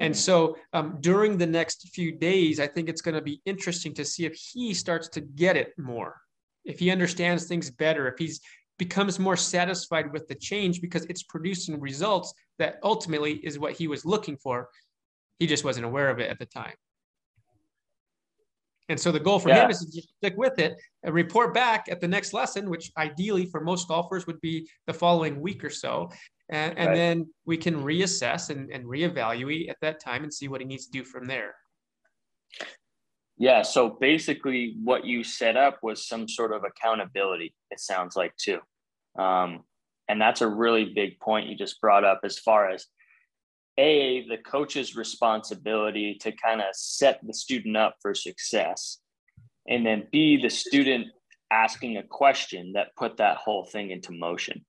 And 0.00 0.16
so 0.16 0.56
um, 0.72 0.98
during 1.00 1.38
the 1.38 1.46
next 1.46 1.90
few 1.94 2.10
days, 2.10 2.58
I 2.58 2.66
think 2.66 2.88
it's 2.88 3.02
going 3.02 3.14
to 3.14 3.22
be 3.22 3.40
interesting 3.44 3.94
to 3.94 4.04
see 4.04 4.24
if 4.24 4.34
he 4.34 4.74
starts 4.74 5.08
to 5.10 5.20
get 5.20 5.56
it 5.56 5.72
more, 5.78 6.20
if 6.64 6.80
he 6.80 6.90
understands 6.90 7.44
things 7.44 7.70
better, 7.70 8.08
if 8.08 8.18
he's 8.18 8.40
becomes 8.78 9.18
more 9.18 9.36
satisfied 9.36 10.12
with 10.12 10.26
the 10.28 10.34
change 10.34 10.80
because 10.80 11.04
it's 11.06 11.22
producing 11.22 11.78
results 11.80 12.32
that 12.58 12.78
ultimately 12.82 13.34
is 13.44 13.58
what 13.58 13.72
he 13.72 13.86
was 13.88 14.04
looking 14.04 14.36
for. 14.36 14.68
He 15.38 15.46
just 15.46 15.64
wasn't 15.64 15.86
aware 15.86 16.08
of 16.08 16.18
it 16.18 16.30
at 16.30 16.38
the 16.38 16.46
time. 16.46 16.74
And 18.88 18.98
so 18.98 19.12
the 19.12 19.20
goal 19.20 19.38
for 19.38 19.48
yeah. 19.48 19.64
him 19.64 19.70
is 19.70 19.78
to 19.78 19.90
just 19.90 20.08
stick 20.18 20.34
with 20.36 20.58
it 20.58 20.74
and 21.02 21.14
report 21.14 21.54
back 21.54 21.86
at 21.90 22.00
the 22.00 22.08
next 22.08 22.32
lesson, 22.32 22.68
which 22.68 22.90
ideally 22.98 23.46
for 23.46 23.60
most 23.60 23.88
golfers 23.88 24.26
would 24.26 24.40
be 24.40 24.68
the 24.86 24.92
following 24.92 25.40
week 25.40 25.64
or 25.64 25.70
so 25.70 26.10
and, 26.52 26.78
and 26.78 26.88
right. 26.88 26.94
then 26.94 27.26
we 27.46 27.56
can 27.56 27.82
reassess 27.82 28.50
and, 28.50 28.70
and 28.70 28.84
reevaluate 28.84 29.70
at 29.70 29.78
that 29.80 30.00
time 30.00 30.22
and 30.22 30.32
see 30.32 30.48
what 30.48 30.60
he 30.60 30.66
needs 30.66 30.86
to 30.86 30.92
do 30.92 31.02
from 31.02 31.26
there 31.26 31.54
yeah 33.42 33.60
so 33.62 33.90
basically 34.00 34.76
what 34.84 35.04
you 35.04 35.24
set 35.24 35.56
up 35.56 35.78
was 35.82 36.06
some 36.06 36.28
sort 36.28 36.52
of 36.52 36.62
accountability 36.64 37.52
it 37.72 37.80
sounds 37.80 38.14
like 38.14 38.36
too. 38.36 38.60
Um, 39.18 39.64
and 40.08 40.20
that's 40.20 40.42
a 40.42 40.48
really 40.48 40.92
big 40.94 41.18
point 41.18 41.48
you 41.48 41.56
just 41.56 41.80
brought 41.80 42.04
up 42.04 42.20
as 42.22 42.38
far 42.38 42.70
as 42.70 42.86
a 43.78 44.26
the 44.28 44.36
coach's 44.36 44.94
responsibility 44.94 46.18
to 46.20 46.30
kind 46.32 46.60
of 46.60 46.68
set 46.74 47.18
the 47.26 47.32
student 47.32 47.76
up 47.76 47.96
for 48.02 48.14
success 48.14 48.98
and 49.66 49.84
then 49.84 50.06
b 50.12 50.40
the 50.40 50.50
student 50.50 51.06
asking 51.50 51.96
a 51.96 52.02
question 52.02 52.72
that 52.74 52.94
put 52.96 53.16
that 53.16 53.38
whole 53.38 53.64
thing 53.64 53.90
into 53.90 54.12
motion. 54.12 54.64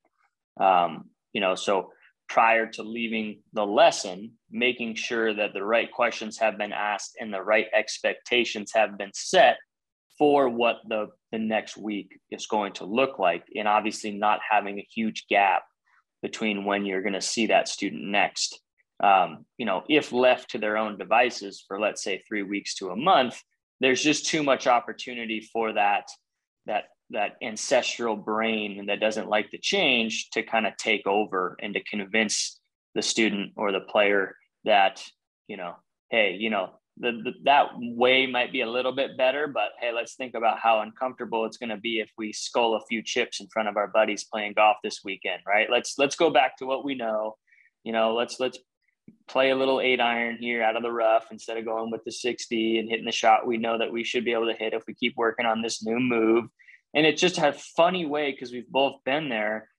Um, 0.59 1.09
you 1.33 1.41
know 1.41 1.55
so 1.55 1.91
prior 2.29 2.65
to 2.65 2.83
leaving 2.83 3.41
the 3.53 3.65
lesson 3.65 4.31
making 4.53 4.95
sure 4.95 5.33
that 5.33 5.53
the 5.53 5.63
right 5.63 5.91
questions 5.91 6.37
have 6.37 6.57
been 6.57 6.71
asked 6.71 7.17
and 7.19 7.33
the 7.33 7.41
right 7.41 7.67
expectations 7.73 8.71
have 8.73 8.97
been 8.97 9.11
set 9.13 9.57
for 10.17 10.47
what 10.47 10.77
the 10.87 11.07
the 11.31 11.39
next 11.39 11.75
week 11.75 12.19
is 12.29 12.45
going 12.45 12.71
to 12.73 12.85
look 12.85 13.17
like. 13.17 13.43
And 13.55 13.67
obviously 13.67 14.11
not 14.11 14.39
having 14.47 14.77
a 14.77 14.87
huge 14.95 15.25
gap 15.27 15.63
between 16.21 16.65
when 16.65 16.85
you're 16.85 17.01
going 17.01 17.13
to 17.13 17.21
see 17.21 17.47
that 17.47 17.67
student 17.67 18.03
next. 18.03 18.59
Um, 19.03 19.45
you 19.57 19.65
know 19.65 19.83
if 19.89 20.13
left 20.13 20.51
to 20.51 20.59
their 20.59 20.77
own 20.77 20.97
devices 20.97 21.65
for 21.67 21.79
let's 21.79 22.03
say 22.03 22.23
three 22.27 22.43
weeks 22.43 22.75
to 22.75 22.89
a 22.89 22.95
month 22.95 23.41
there's 23.81 24.01
just 24.01 24.27
too 24.27 24.43
much 24.43 24.67
opportunity 24.67 25.41
for 25.51 25.73
that 25.73 26.05
that 26.67 26.85
that 27.09 27.35
ancestral 27.41 28.15
brain 28.15 28.85
that 28.85 28.99
doesn't 28.99 29.27
like 29.27 29.49
the 29.51 29.57
change 29.57 30.29
to 30.31 30.43
kind 30.43 30.65
of 30.65 30.77
take 30.77 31.05
over 31.05 31.57
and 31.61 31.73
to 31.73 31.83
convince 31.83 32.59
the 32.95 33.01
student 33.01 33.51
or 33.55 33.71
the 33.71 33.81
player 33.81 34.35
that 34.65 35.03
you 35.47 35.57
know 35.57 35.75
hey 36.09 36.35
you 36.39 36.49
know 36.49 36.71
the, 36.97 37.11
the, 37.23 37.31
that 37.43 37.69
way 37.75 38.27
might 38.27 38.51
be 38.51 38.61
a 38.61 38.69
little 38.69 38.91
bit 38.91 39.17
better 39.17 39.47
but 39.47 39.71
hey 39.79 39.91
let's 39.91 40.15
think 40.15 40.35
about 40.35 40.59
how 40.59 40.81
uncomfortable 40.81 41.45
it's 41.45 41.57
going 41.57 41.69
to 41.69 41.77
be 41.77 41.99
if 41.99 42.11
we 42.17 42.31
skull 42.31 42.75
a 42.75 42.85
few 42.87 43.01
chips 43.01 43.39
in 43.39 43.47
front 43.47 43.67
of 43.67 43.77
our 43.77 43.87
buddies 43.87 44.25
playing 44.31 44.53
golf 44.53 44.77
this 44.83 44.99
weekend 45.03 45.41
right? 45.47 45.67
Let's 45.71 45.95
let's 45.97 46.15
go 46.15 46.29
back 46.29 46.57
to 46.57 46.65
what 46.65 46.85
we 46.85 46.95
know. 46.95 47.35
You 47.83 47.93
know 47.93 48.13
let's 48.13 48.39
let's 48.39 48.59
play 49.27 49.49
a 49.49 49.55
little 49.55 49.81
eight 49.81 49.99
iron 49.99 50.37
here 50.39 50.63
out 50.63 50.75
of 50.77 50.83
the 50.83 50.91
rough 50.91 51.25
instead 51.31 51.57
of 51.57 51.65
going 51.65 51.91
with 51.91 52.03
the 52.05 52.11
60 52.11 52.79
and 52.79 52.89
hitting 52.89 53.05
the 53.05 53.11
shot 53.11 53.45
we 53.45 53.57
know 53.57 53.77
that 53.77 53.91
we 53.91 54.03
should 54.03 54.23
be 54.23 54.33
able 54.33 54.47
to 54.47 54.57
hit 54.57 54.73
if 54.73 54.83
we 54.87 54.93
keep 54.93 55.13
working 55.17 55.45
on 55.45 55.61
this 55.61 55.83
new 55.83 55.99
move. 55.99 56.45
And 56.93 57.05
it's 57.05 57.21
just 57.21 57.37
a 57.37 57.53
funny 57.75 58.05
way 58.05 58.31
because 58.31 58.51
we've 58.51 58.69
both 58.69 59.03
been 59.03 59.27
there 59.27 59.69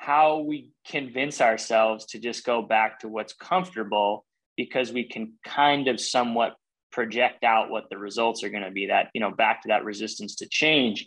how 0.00 0.38
we 0.38 0.70
convince 0.86 1.42
ourselves 1.42 2.06
to 2.06 2.18
just 2.18 2.42
go 2.46 2.62
back 2.62 2.98
to 2.98 3.06
what's 3.06 3.34
comfortable 3.34 4.24
because 4.56 4.90
we 4.90 5.04
can 5.04 5.34
kind 5.44 5.88
of 5.88 6.00
somewhat 6.00 6.54
project 6.90 7.44
out 7.44 7.68
what 7.68 7.84
the 7.90 7.98
results 7.98 8.42
are 8.42 8.48
going 8.48 8.62
to 8.62 8.70
be 8.70 8.86
that 8.86 9.10
you 9.12 9.20
know 9.20 9.30
back 9.30 9.60
to 9.60 9.68
that 9.68 9.84
resistance 9.84 10.36
to 10.36 10.48
change. 10.48 11.06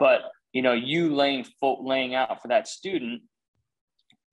But 0.00 0.22
you 0.52 0.60
know 0.60 0.72
you 0.72 1.14
laying 1.14 1.46
laying 1.62 2.16
out 2.16 2.42
for 2.42 2.48
that 2.48 2.66
student 2.66 3.22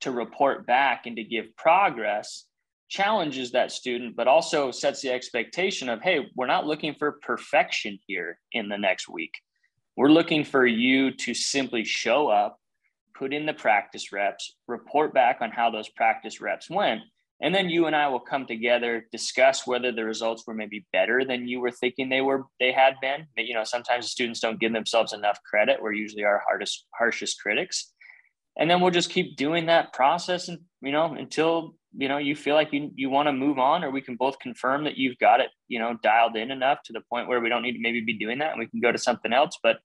to 0.01 0.10
report 0.10 0.65
back 0.65 1.06
and 1.06 1.15
to 1.17 1.23
give 1.23 1.56
progress 1.56 2.45
challenges 2.89 3.51
that 3.51 3.71
student 3.71 4.15
but 4.15 4.27
also 4.27 4.71
sets 4.71 5.01
the 5.01 5.12
expectation 5.12 5.88
of 5.88 6.01
hey 6.01 6.27
we're 6.36 6.47
not 6.47 6.65
looking 6.65 6.95
for 6.97 7.19
perfection 7.21 7.99
here 8.08 8.39
in 8.53 8.69
the 8.69 8.77
next 8.77 9.08
week. 9.08 9.36
We're 9.95 10.10
looking 10.10 10.43
for 10.43 10.65
you 10.65 11.12
to 11.12 11.36
simply 11.36 11.86
show 11.86 12.27
up, 12.27 12.58
put 13.17 13.34
in 13.34 13.45
the 13.45 13.54
practice 13.54 14.12
reps, 14.12 14.56
report 14.67 15.13
back 15.13 15.38
on 15.41 15.52
how 15.52 15.69
those 15.69 15.89
practice 15.89 16.41
reps 16.41 16.69
went. 16.69 17.02
And 17.41 17.54
then 17.54 17.69
you 17.69 17.88
and 17.88 17.95
I 17.95 18.08
will 18.08 18.19
come 18.19 18.45
together, 18.45 19.06
discuss 19.12 19.67
whether 19.67 19.91
the 19.91 20.06
results 20.06 20.43
were 20.47 20.54
maybe 20.54 20.86
better 20.93 21.26
than 21.26 21.47
you 21.47 21.60
were 21.60 21.71
thinking 21.71 22.08
they 22.08 22.21
were 22.21 22.45
they 22.60 22.71
had 22.71 22.95
been. 23.02 23.28
But, 23.36 23.45
you 23.45 23.54
know, 23.54 23.63
sometimes 23.63 24.10
students 24.10 24.39
don't 24.39 24.60
give 24.60 24.71
themselves 24.71 25.13
enough 25.13 25.39
credit. 25.49 25.82
We're 25.82 25.93
usually 25.93 26.23
our 26.23 26.41
hardest, 26.47 26.86
harshest 26.97 27.41
critics. 27.41 27.91
And 28.58 28.69
then 28.69 28.80
we'll 28.80 28.91
just 28.91 29.10
keep 29.10 29.36
doing 29.36 29.65
that 29.65 29.93
process 29.93 30.47
and 30.47 30.60
you 30.82 30.91
know 30.91 31.13
until 31.13 31.76
you 31.97 32.08
know 32.08 32.17
you 32.17 32.36
feel 32.36 32.56
like 32.56 32.71
you 32.73 32.91
you 32.95 33.10
want 33.10 33.28
to 33.28 33.34
move 33.34 33.58
on 33.58 33.84
or 33.84 33.89
we 33.89 34.02
can 34.02 34.15
both 34.15 34.38
confirm 34.39 34.84
that 34.84 34.97
you've 34.97 35.17
got 35.17 35.39
it 35.39 35.49
you 35.67 35.80
know 35.80 35.97
dialed 36.04 36.36
in 36.36 36.52
enough 36.52 36.80
to 36.86 36.93
the 36.93 37.02
point 37.10 37.28
where 37.28 37.39
we 37.39 37.49
don't 37.49 37.63
need 37.63 37.73
to 37.73 37.82
maybe 37.82 38.02
be 38.02 38.13
doing 38.13 38.39
that 38.39 38.52
and 38.52 38.60
we 38.60 38.67
can 38.67 38.80
go 38.80 38.91
to 38.91 38.97
something 38.97 39.34
else 39.34 39.58
but 39.63 39.78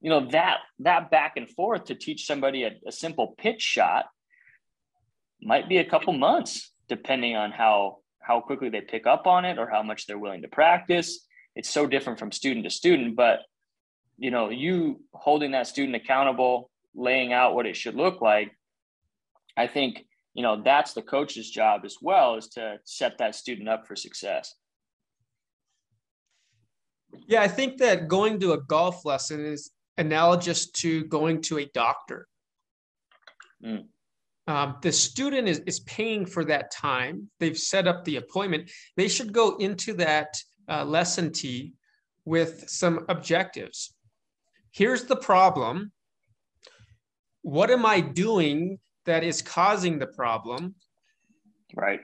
you 0.00 0.10
know 0.10 0.28
that 0.30 0.58
that 0.80 1.10
back 1.10 1.34
and 1.36 1.50
forth 1.50 1.84
to 1.84 1.94
teach 1.94 2.26
somebody 2.26 2.64
a, 2.64 2.72
a 2.86 2.92
simple 2.92 3.34
pitch 3.38 3.62
shot 3.62 4.06
might 5.42 5.68
be 5.68 5.78
a 5.78 5.84
couple 5.84 6.12
months 6.12 6.72
depending 6.88 7.36
on 7.36 7.50
how 7.50 7.98
how 8.20 8.40
quickly 8.40 8.68
they 8.68 8.80
pick 8.80 9.06
up 9.06 9.26
on 9.26 9.44
it 9.44 9.58
or 9.58 9.68
how 9.68 9.82
much 9.82 10.06
they're 10.06 10.18
willing 10.18 10.42
to 10.42 10.48
practice. 10.48 11.24
It's 11.54 11.70
so 11.70 11.86
different 11.86 12.18
from 12.18 12.30
student 12.30 12.64
to 12.64 12.70
student 12.70 13.16
but 13.16 13.40
you 14.18 14.30
know 14.30 14.50
you 14.50 15.00
holding 15.14 15.52
that 15.52 15.66
student 15.66 15.96
accountable 15.96 16.70
laying 16.94 17.32
out 17.32 17.54
what 17.54 17.66
it 17.66 17.76
should 17.76 17.94
look 17.94 18.20
like 18.20 18.50
i 19.56 19.66
think 19.66 20.04
you 20.34 20.42
know 20.42 20.60
that's 20.62 20.92
the 20.92 21.02
coach's 21.02 21.48
job 21.48 21.82
as 21.84 21.96
well 22.02 22.34
is 22.34 22.48
to 22.48 22.78
set 22.84 23.16
that 23.18 23.34
student 23.34 23.68
up 23.68 23.86
for 23.86 23.96
success. 23.96 24.54
Yeah 27.26 27.42
i 27.42 27.48
think 27.48 27.78
that 27.78 28.08
going 28.08 28.38
to 28.40 28.52
a 28.52 28.60
golf 28.60 29.04
lesson 29.04 29.44
is 29.44 29.70
analogous 29.98 30.70
to 30.70 31.04
going 31.04 31.40
to 31.40 31.58
a 31.58 31.66
doctor 31.74 32.26
mm. 33.64 33.84
um, 34.46 34.76
the 34.82 34.92
student 34.92 35.48
is, 35.48 35.58
is 35.60 35.80
paying 35.80 36.24
for 36.24 36.44
that 36.44 36.70
time 36.70 37.28
they've 37.40 37.58
set 37.58 37.86
up 37.86 38.04
the 38.04 38.16
appointment 38.16 38.70
they 38.96 39.08
should 39.08 39.32
go 39.32 39.56
into 39.56 39.92
that 39.92 40.40
uh, 40.68 40.84
lesson 40.84 41.32
T 41.32 41.74
with 42.24 42.68
some 42.68 43.04
objectives 43.08 43.94
here's 44.78 45.04
the 45.04 45.16
problem. 45.16 45.92
What 47.42 47.70
am 47.70 47.84
I 47.84 48.00
doing 48.00 48.78
that 49.06 49.24
is 49.24 49.42
causing 49.42 49.98
the 49.98 50.06
problem? 50.06 50.74
Right. 51.74 52.00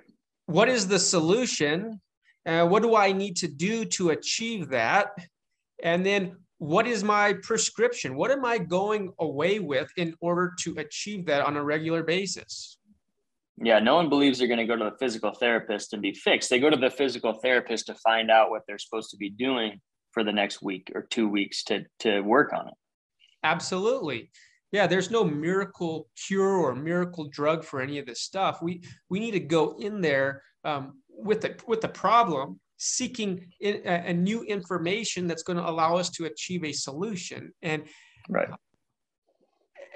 What 0.47 0.69
is 0.69 0.87
the 0.87 0.99
solution? 0.99 2.01
Uh, 2.47 2.67
what 2.67 2.83
do 2.83 2.97
I 2.97 3.13
need 3.13 3.37
to 3.37 3.49
do 3.49 3.85
to 3.97 4.11
achieve 4.11 4.69
that? 4.71 5.09
And 5.83 6.05
then 6.05 6.37
what 6.59 6.87
is 6.87 7.03
my 7.03 7.35
prescription? 7.43 8.17
What 8.17 8.31
am 8.31 8.45
I 8.45 8.59
going 8.59 9.13
away 9.19 9.59
with 9.59 9.91
in 9.97 10.15
order 10.21 10.53
to 10.61 10.75
achieve 10.79 11.27
that 11.27 11.45
on 11.45 11.57
a 11.57 11.65
regular 11.65 12.03
basis? 12.03 12.79
Yeah, 13.63 13.79
no 13.79 13.95
one 13.95 14.09
believes 14.09 14.39
they're 14.39 14.49
going 14.49 14.59
to 14.59 14.67
go 14.67 14.77
to 14.77 14.91
the 14.91 14.97
physical 14.99 15.33
therapist 15.33 15.93
and 15.93 16.03
be 16.03 16.13
fixed. 16.13 16.51
They 16.51 16.59
go 16.59 16.71
to 16.71 16.77
the 16.77 16.91
physical 16.91 17.35
therapist 17.35 17.87
to 17.87 17.95
find 17.95 18.31
out 18.31 18.51
what 18.51 18.63
they're 18.67 18.79
supposed 18.79 19.11
to 19.11 19.17
be 19.17 19.31
doing 19.31 19.81
for 20.11 20.25
the 20.25 20.33
next 20.33 20.63
week 20.63 20.91
or 20.95 21.03
two 21.03 21.29
weeks 21.29 21.63
to 21.65 21.85
to 22.01 22.21
work 22.21 22.53
on 22.53 22.69
it. 22.69 22.75
Absolutely. 23.43 24.31
Yeah, 24.73 24.89
there's 24.89 25.11
no 25.11 25.23
miracle 25.23 26.09
cure 26.27 26.57
or 26.57 26.75
miracle 26.75 27.29
drug 27.29 27.65
for 27.65 27.81
any 27.81 27.99
of 27.99 28.07
this 28.07 28.23
stuff. 28.23 28.61
We 28.61 28.83
we 29.09 29.21
need 29.21 29.33
to 29.33 29.41
go 29.41 29.77
in 29.79 30.01
there 30.01 30.43
um, 30.65 31.01
with 31.09 31.41
the 31.43 31.57
with 31.69 31.81
the 31.81 31.89
problem, 31.89 32.59
seeking 32.85 33.47
in, 33.61 33.83
a, 33.85 34.11
a 34.11 34.13
new 34.13 34.43
information 34.45 35.27
that's 35.27 35.43
going 35.43 35.57
to 35.57 35.69
allow 35.69 35.97
us 35.97 36.11
to 36.11 36.27
achieve 36.27 36.65
a 36.65 36.73
solution. 36.73 37.53
And 37.63 37.85
right 38.29 38.49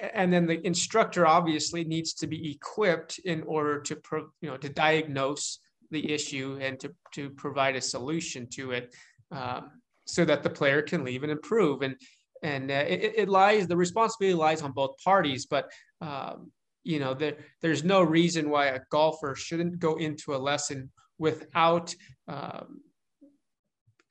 and 0.01 0.33
then 0.33 0.47
the 0.47 0.65
instructor 0.67 1.27
obviously 1.27 1.85
needs 1.85 2.15
to 2.15 2.27
be 2.27 2.53
equipped 2.53 3.19
in 3.25 3.43
order 3.43 3.81
to 3.81 3.97
pro, 3.97 4.29
you 4.41 4.49
know 4.49 4.57
to 4.57 4.69
diagnose 4.69 5.59
the 5.91 6.13
issue 6.13 6.59
and 6.61 6.79
to, 6.81 6.93
to 7.15 7.31
provide 7.31 7.75
a 7.77 7.81
solution 7.81 8.47
to 8.51 8.73
it 8.73 8.95
um, 9.33 9.71
so 10.07 10.25
that 10.25 10.43
the 10.43 10.51
player 10.51 10.83
can 10.83 11.05
leave 11.05 11.23
and 11.23 11.33
improve 11.33 11.83
and 11.83 11.97
and 12.43 12.71
uh, 12.71 12.85
it, 12.87 13.15
it, 13.17 13.29
lies 13.29 13.67
the 13.67 13.77
responsibility 13.77 14.35
lies 14.35 14.63
on 14.63 14.73
both 14.73 14.97
parties 15.03 15.47
but 15.47 15.69
um, 16.01 16.51
you 16.85 17.01
know 17.01 17.15
there, 17.15 17.37
there's 17.63 17.83
no 17.83 18.03
reason 18.03 18.51
why 18.51 18.67
a 18.67 18.81
golfer 18.91 19.35
shouldn't 19.35 19.79
go 19.79 19.97
into 19.97 20.35
a 20.35 20.39
lesson 20.39 20.91
without 21.19 21.93
um, 22.29 22.81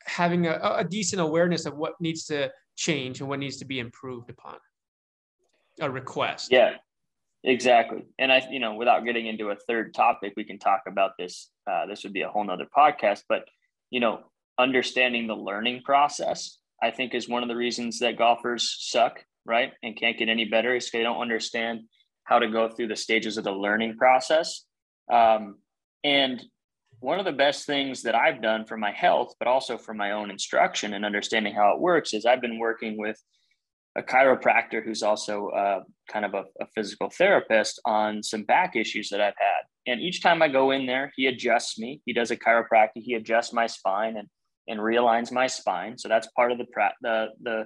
having 0.04 0.48
a, 0.48 0.60
a 0.78 0.84
decent 0.84 1.22
awareness 1.22 1.66
of 1.66 1.76
what 1.76 1.94
needs 2.00 2.26
to 2.26 2.52
change 2.76 3.20
and 3.20 3.30
what 3.30 3.40
needs 3.40 3.58
to 3.58 3.66
be 3.66 3.80
improved 3.80 4.30
upon 4.30 4.58
a 5.80 5.90
request. 5.90 6.52
Yeah, 6.52 6.76
exactly. 7.44 8.06
And 8.18 8.32
I, 8.32 8.46
you 8.50 8.60
know, 8.60 8.76
without 8.76 9.06
getting 9.06 9.28
into 9.28 9.50
a 9.50 9.56
third 9.56 9.94
topic, 9.94 10.34
we 10.36 10.44
can 10.44 10.60
talk 10.60 10.82
about 10.88 11.12
this. 11.20 11.50
Uh, 11.70 11.86
this 11.86 12.04
would 12.04 12.14
be 12.14 12.22
a 12.22 12.30
whole 12.30 12.44
nother 12.44 12.68
podcast, 12.76 13.24
but 13.30 13.46
you 13.90 14.00
know, 14.00 14.22
understanding 14.58 15.28
the 15.28 15.36
learning 15.36 15.82
process, 15.84 16.58
I 16.82 16.92
think 16.92 17.14
is 17.14 17.30
one 17.30 17.44
of 17.44 17.50
the 17.50 17.56
reasons 17.56 18.00
that 18.00 18.18
golfers 18.18 18.76
suck, 18.80 19.24
right? 19.46 19.72
And 19.84 19.96
can't 19.96 20.18
get 20.18 20.30
any 20.30 20.46
better 20.46 20.76
is 20.76 20.90
they 20.90 21.04
don't 21.04 21.22
understand 21.22 21.82
how 22.24 22.40
to 22.40 22.50
go 22.50 22.70
through 22.70 22.88
the 22.88 22.96
stages 22.96 23.38
of 23.38 23.44
the 23.44 23.52
learning 23.52 23.98
process. 23.98 24.66
Um, 25.12 25.60
and 26.04 26.44
one 27.00 27.20
of 27.20 27.26
the 27.26 27.32
best 27.32 27.66
things 27.66 28.02
that 28.04 28.16
I've 28.16 28.42
done 28.42 28.66
for 28.66 28.78
my 28.78 28.92
health, 28.92 29.36
but 29.40 29.48
also 29.48 29.78
for 29.78 29.94
my 29.94 30.12
own 30.12 30.32
instruction 30.32 30.94
and 30.94 31.06
understanding 31.06 31.54
how 31.54 31.74
it 31.74 31.80
works, 31.80 32.14
is 32.14 32.26
I've 32.26 32.42
been 32.42 32.60
working 32.60 32.98
with 32.98 33.22
a 33.96 34.04
chiropractor 34.04 34.84
who's 34.84 35.04
also 35.04 35.50
uh, 35.50 35.82
kind 36.08 36.26
of 36.26 36.34
a, 36.34 36.44
a, 36.62 36.68
physical 36.76 37.10
therapist 37.10 37.82
on 37.86 38.22
some 38.22 38.44
back 38.44 38.76
issues 38.76 39.10
that 39.10 39.20
I've 39.20 39.34
had. 39.38 39.92
And 39.92 40.00
each 40.00 40.22
time 40.22 40.42
I 40.44 40.50
go 40.50 40.70
in 40.70 40.86
there, 40.86 41.12
he 41.16 41.26
adjusts 41.26 41.80
me. 41.80 42.02
He 42.06 42.14
does 42.14 42.30
a 42.30 42.38
chiropractic. 42.38 42.90
He 43.02 43.16
adjusts 43.16 43.54
my 43.54 43.68
spine 43.68 44.18
and 44.18 44.28
and 44.68 44.80
realigns 44.80 45.32
my 45.32 45.48
spine. 45.48 45.98
So 45.98 46.10
that's 46.10 46.28
part 46.36 46.52
of 46.52 46.58
the 46.58 46.66
the 47.02 47.28
the 47.42 47.64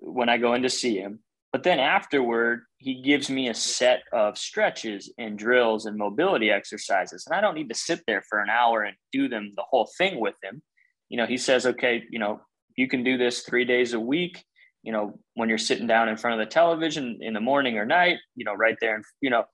when 0.00 0.28
I 0.28 0.38
go 0.38 0.54
in 0.54 0.62
to 0.62 0.70
see 0.70 0.96
him. 0.96 1.20
But 1.52 1.64
then 1.64 1.80
afterward, 1.80 2.62
he 2.78 3.02
gives 3.02 3.28
me 3.28 3.48
a 3.48 3.54
set 3.54 4.02
of 4.12 4.38
stretches 4.38 5.12
and 5.18 5.36
drills 5.36 5.86
and 5.86 5.96
mobility 5.96 6.50
exercises, 6.50 7.24
and 7.26 7.36
I 7.36 7.40
don't 7.40 7.54
need 7.54 7.68
to 7.70 7.74
sit 7.74 8.02
there 8.06 8.22
for 8.28 8.40
an 8.40 8.50
hour 8.50 8.82
and 8.82 8.96
do 9.12 9.28
them 9.28 9.52
the 9.56 9.64
whole 9.68 9.88
thing 9.98 10.20
with 10.20 10.36
him. 10.42 10.62
You 11.08 11.16
know, 11.16 11.26
he 11.26 11.36
says, 11.36 11.66
okay, 11.66 12.04
you 12.10 12.20
know, 12.20 12.40
you 12.76 12.86
can 12.86 13.02
do 13.02 13.18
this 13.18 13.40
three 13.42 13.64
days 13.64 13.94
a 13.94 14.00
week 14.00 14.44
you 14.82 14.92
know, 14.92 15.18
when 15.34 15.48
you're 15.48 15.58
sitting 15.58 15.86
down 15.86 16.08
in 16.08 16.16
front 16.16 16.40
of 16.40 16.46
the 16.46 16.50
television 16.50 17.18
in 17.20 17.34
the 17.34 17.40
morning 17.40 17.76
or 17.76 17.84
night, 17.84 18.18
you 18.34 18.44
know, 18.44 18.54
right 18.54 18.76
there, 18.80 18.94
and 18.94 19.04
you 19.20 19.30
know, 19.30 19.44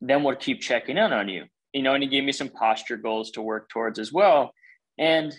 then 0.00 0.22
we'll 0.22 0.36
keep 0.36 0.60
checking 0.60 0.98
in 0.98 1.12
on 1.12 1.28
you. 1.28 1.44
You 1.72 1.82
know, 1.82 1.94
and 1.94 2.02
he 2.02 2.08
gave 2.08 2.24
me 2.24 2.32
some 2.32 2.50
posture 2.50 2.96
goals 2.96 3.30
to 3.32 3.42
work 3.42 3.68
towards 3.68 3.98
as 3.98 4.12
well. 4.12 4.52
And 4.98 5.34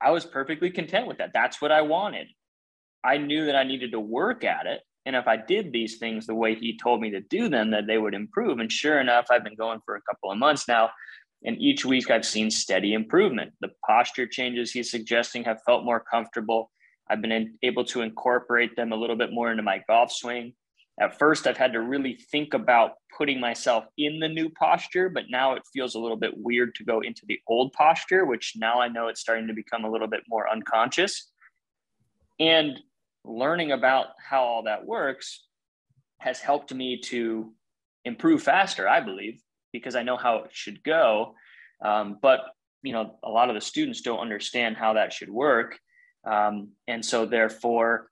I 0.00 0.10
was 0.10 0.24
perfectly 0.24 0.70
content 0.70 1.06
with 1.08 1.18
that. 1.18 1.30
That's 1.32 1.60
what 1.60 1.72
I 1.72 1.82
wanted. 1.82 2.28
I 3.04 3.18
knew 3.18 3.46
that 3.46 3.56
I 3.56 3.64
needed 3.64 3.92
to 3.92 4.00
work 4.00 4.44
at 4.44 4.66
it. 4.66 4.80
And 5.06 5.14
if 5.14 5.28
I 5.28 5.36
did 5.36 5.72
these 5.72 5.98
things 5.98 6.26
the 6.26 6.34
way 6.34 6.54
he 6.54 6.78
told 6.78 7.00
me 7.00 7.10
to 7.10 7.20
do 7.20 7.48
them, 7.48 7.70
that 7.72 7.86
they 7.86 7.98
would 7.98 8.14
improve. 8.14 8.58
And 8.58 8.72
sure 8.72 9.00
enough, 9.00 9.26
I've 9.30 9.44
been 9.44 9.56
going 9.56 9.80
for 9.84 9.96
a 9.96 10.02
couple 10.02 10.30
of 10.30 10.38
months 10.38 10.66
now. 10.66 10.90
And 11.44 11.60
each 11.60 11.84
week 11.84 12.10
I've 12.10 12.24
seen 12.24 12.50
steady 12.50 12.94
improvement. 12.94 13.52
The 13.60 13.68
posture 13.86 14.26
changes 14.26 14.72
he's 14.72 14.90
suggesting 14.90 15.44
have 15.44 15.60
felt 15.66 15.84
more 15.84 16.00
comfortable. 16.00 16.70
I've 17.10 17.20
been 17.20 17.54
able 17.62 17.84
to 17.86 18.00
incorporate 18.00 18.76
them 18.76 18.92
a 18.92 18.96
little 18.96 19.16
bit 19.16 19.30
more 19.30 19.50
into 19.50 19.62
my 19.62 19.82
golf 19.86 20.10
swing. 20.10 20.54
At 20.98 21.18
first, 21.18 21.46
I've 21.46 21.56
had 21.56 21.72
to 21.72 21.82
really 21.82 22.18
think 22.30 22.54
about 22.54 22.92
putting 23.18 23.40
myself 23.40 23.84
in 23.98 24.20
the 24.20 24.28
new 24.28 24.48
posture, 24.48 25.10
but 25.10 25.24
now 25.28 25.54
it 25.54 25.62
feels 25.72 25.96
a 25.96 25.98
little 25.98 26.16
bit 26.16 26.32
weird 26.36 26.74
to 26.76 26.84
go 26.84 27.00
into 27.00 27.26
the 27.26 27.40
old 27.46 27.72
posture, 27.72 28.24
which 28.24 28.54
now 28.56 28.80
I 28.80 28.88
know 28.88 29.08
it's 29.08 29.20
starting 29.20 29.48
to 29.48 29.54
become 29.54 29.84
a 29.84 29.90
little 29.90 30.06
bit 30.06 30.22
more 30.28 30.48
unconscious. 30.48 31.32
And 32.40 32.78
learning 33.24 33.72
about 33.72 34.08
how 34.18 34.42
all 34.42 34.62
that 34.64 34.86
works 34.86 35.44
has 36.18 36.40
helped 36.40 36.72
me 36.72 37.00
to 37.00 37.52
improve 38.04 38.42
faster, 38.42 38.88
I 38.88 39.00
believe, 39.00 39.40
because 39.72 39.96
I 39.96 40.02
know 40.02 40.16
how 40.16 40.38
it 40.38 40.50
should 40.52 40.82
go. 40.82 41.34
Um, 41.84 42.18
but 42.20 42.40
you 42.82 42.92
know, 42.92 43.18
a 43.22 43.30
lot 43.30 43.48
of 43.48 43.54
the 43.54 43.60
students 43.60 44.02
don't 44.02 44.18
understand 44.18 44.76
how 44.76 44.92
that 44.92 45.12
should 45.12 45.30
work. 45.30 45.78
Um, 46.24 46.72
and 46.86 47.04
so 47.04 47.26
therefore 47.26 48.10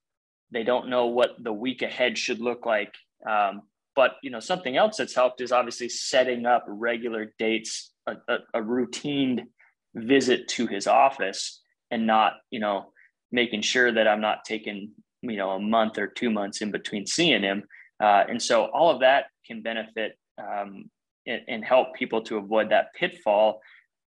they 0.50 0.64
don't 0.64 0.88
know 0.88 1.06
what 1.06 1.30
the 1.38 1.52
week 1.52 1.82
ahead 1.82 2.18
should 2.18 2.40
look 2.40 2.66
like. 2.66 2.94
Um, 3.28 3.62
but 3.94 4.12
you 4.22 4.30
know, 4.30 4.40
something 4.40 4.76
else 4.76 4.96
that's 4.96 5.14
helped 5.14 5.40
is 5.40 5.52
obviously 5.52 5.88
setting 5.88 6.46
up 6.46 6.64
regular 6.66 7.32
dates, 7.38 7.92
a, 8.06 8.14
a, 8.28 8.38
a 8.54 8.62
routine 8.62 9.48
visit 9.94 10.48
to 10.48 10.66
his 10.66 10.86
office 10.86 11.60
and 11.90 12.06
not, 12.06 12.34
you 12.50 12.60
know, 12.60 12.92
making 13.30 13.62
sure 13.62 13.92
that 13.92 14.08
I'm 14.08 14.20
not 14.20 14.44
taking, 14.44 14.92
you 15.22 15.36
know, 15.36 15.50
a 15.50 15.60
month 15.60 15.98
or 15.98 16.06
two 16.06 16.30
months 16.30 16.60
in 16.60 16.70
between 16.70 17.06
seeing 17.06 17.42
him. 17.42 17.64
Uh, 18.00 18.24
and 18.28 18.42
so 18.42 18.64
all 18.66 18.90
of 18.90 19.00
that 19.00 19.26
can 19.46 19.62
benefit 19.62 20.18
um, 20.38 20.90
and, 21.26 21.42
and 21.48 21.64
help 21.64 21.94
people 21.94 22.22
to 22.22 22.36
avoid 22.36 22.70
that 22.70 22.92
pitfall 22.94 23.60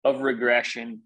of 0.03 0.21
regression 0.21 1.01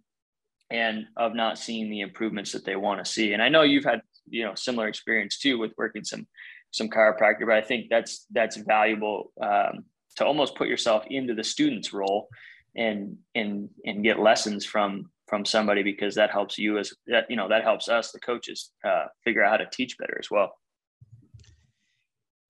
and 0.72 1.06
of 1.18 1.34
not 1.34 1.58
seeing 1.58 1.90
the 1.90 2.02
improvements 2.02 2.52
that 2.52 2.66
they 2.66 2.76
want 2.76 3.04
to 3.04 3.12
see. 3.12 3.34
And 3.34 3.42
I 3.42 3.50
know 3.50 3.64
you've 3.64 3.86
had, 3.86 4.02
you 4.28 4.44
know, 4.44 4.56
similar 4.56 4.88
experience 4.88 5.40
too 5.40 5.58
with 5.58 5.72
working 5.78 6.04
some 6.04 6.28
some 6.72 6.88
chiropractor, 6.88 7.48
but 7.48 7.56
I 7.56 7.62
think 7.62 7.88
that's 7.90 8.26
that's 8.32 8.58
valuable 8.58 9.32
um, 9.42 9.86
to 10.18 10.26
almost 10.26 10.56
put 10.56 10.68
yourself 10.68 11.04
into 11.10 11.34
the 11.34 11.44
student's 11.44 11.94
role 11.94 12.28
and 12.76 13.18
and 13.34 13.70
and 13.86 14.04
get 14.04 14.20
lessons 14.20 14.66
from 14.66 15.10
from 15.30 15.46
somebody 15.46 15.84
because 15.84 16.16
that 16.16 16.32
helps 16.32 16.58
you 16.58 16.78
as 16.80 16.92
that 17.08 17.26
you 17.30 17.36
know 17.36 17.48
that 17.48 17.64
helps 17.64 17.88
us 17.88 18.12
the 18.12 18.20
coaches 18.20 18.72
uh, 18.84 19.06
figure 19.24 19.44
out 19.44 19.52
how 19.52 19.58
to 19.58 19.70
teach 19.72 19.98
better 19.98 20.18
as 20.20 20.30
well. 20.32 20.52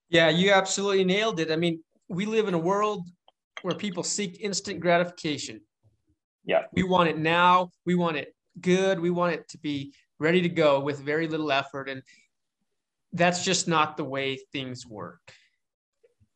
Yeah, 0.09 0.29
you 0.29 0.51
absolutely 0.51 1.03
nailed 1.03 1.39
it. 1.39 1.51
I 1.51 1.55
mean, 1.55 1.83
we 2.07 2.25
live 2.25 2.47
in 2.47 2.55
a 2.55 2.59
world 2.59 3.07
where 3.61 3.75
people 3.75 4.03
seek 4.03 4.39
instant 4.41 4.79
gratification. 4.79 5.61
Yeah. 6.45 6.63
We 6.73 6.83
want 6.83 7.09
it 7.09 7.17
now. 7.17 7.69
We 7.85 7.95
want 7.95 8.17
it 8.17 8.33
good. 8.59 8.99
We 8.99 9.11
want 9.11 9.33
it 9.33 9.47
to 9.49 9.57
be 9.59 9.93
ready 10.19 10.41
to 10.41 10.49
go 10.49 10.79
with 10.79 10.99
very 10.99 11.27
little 11.27 11.51
effort. 11.51 11.89
And 11.89 12.01
that's 13.13 13.43
just 13.43 13.67
not 13.67 13.97
the 13.97 14.03
way 14.03 14.39
things 14.51 14.85
work. 14.85 15.19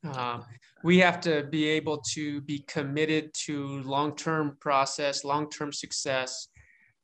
Um, 0.03 0.45
we 0.83 0.99
have 0.99 1.21
to 1.21 1.43
be 1.43 1.65
able 1.65 1.97
to 1.99 2.41
be 2.41 2.59
committed 2.67 3.33
to 3.33 3.81
long-term 3.83 4.57
process, 4.59 5.23
long-term 5.23 5.71
success, 5.71 6.49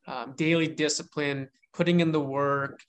um, 0.08 0.34
daily 0.38 0.68
discipline, 0.68 1.48
putting 1.74 2.00
in 2.02 2.12
the 2.12 2.20
work, 2.20 2.80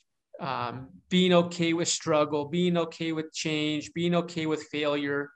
um, 0.40 0.88
being 1.09 1.33
okay 1.33 1.72
with 1.72 1.88
struggle, 1.88 2.46
being 2.46 2.76
okay 2.76 3.12
with 3.12 3.33
change, 3.33 3.92
being 3.92 4.14
okay 4.14 4.46
with 4.46 4.62
failure. 4.64 5.31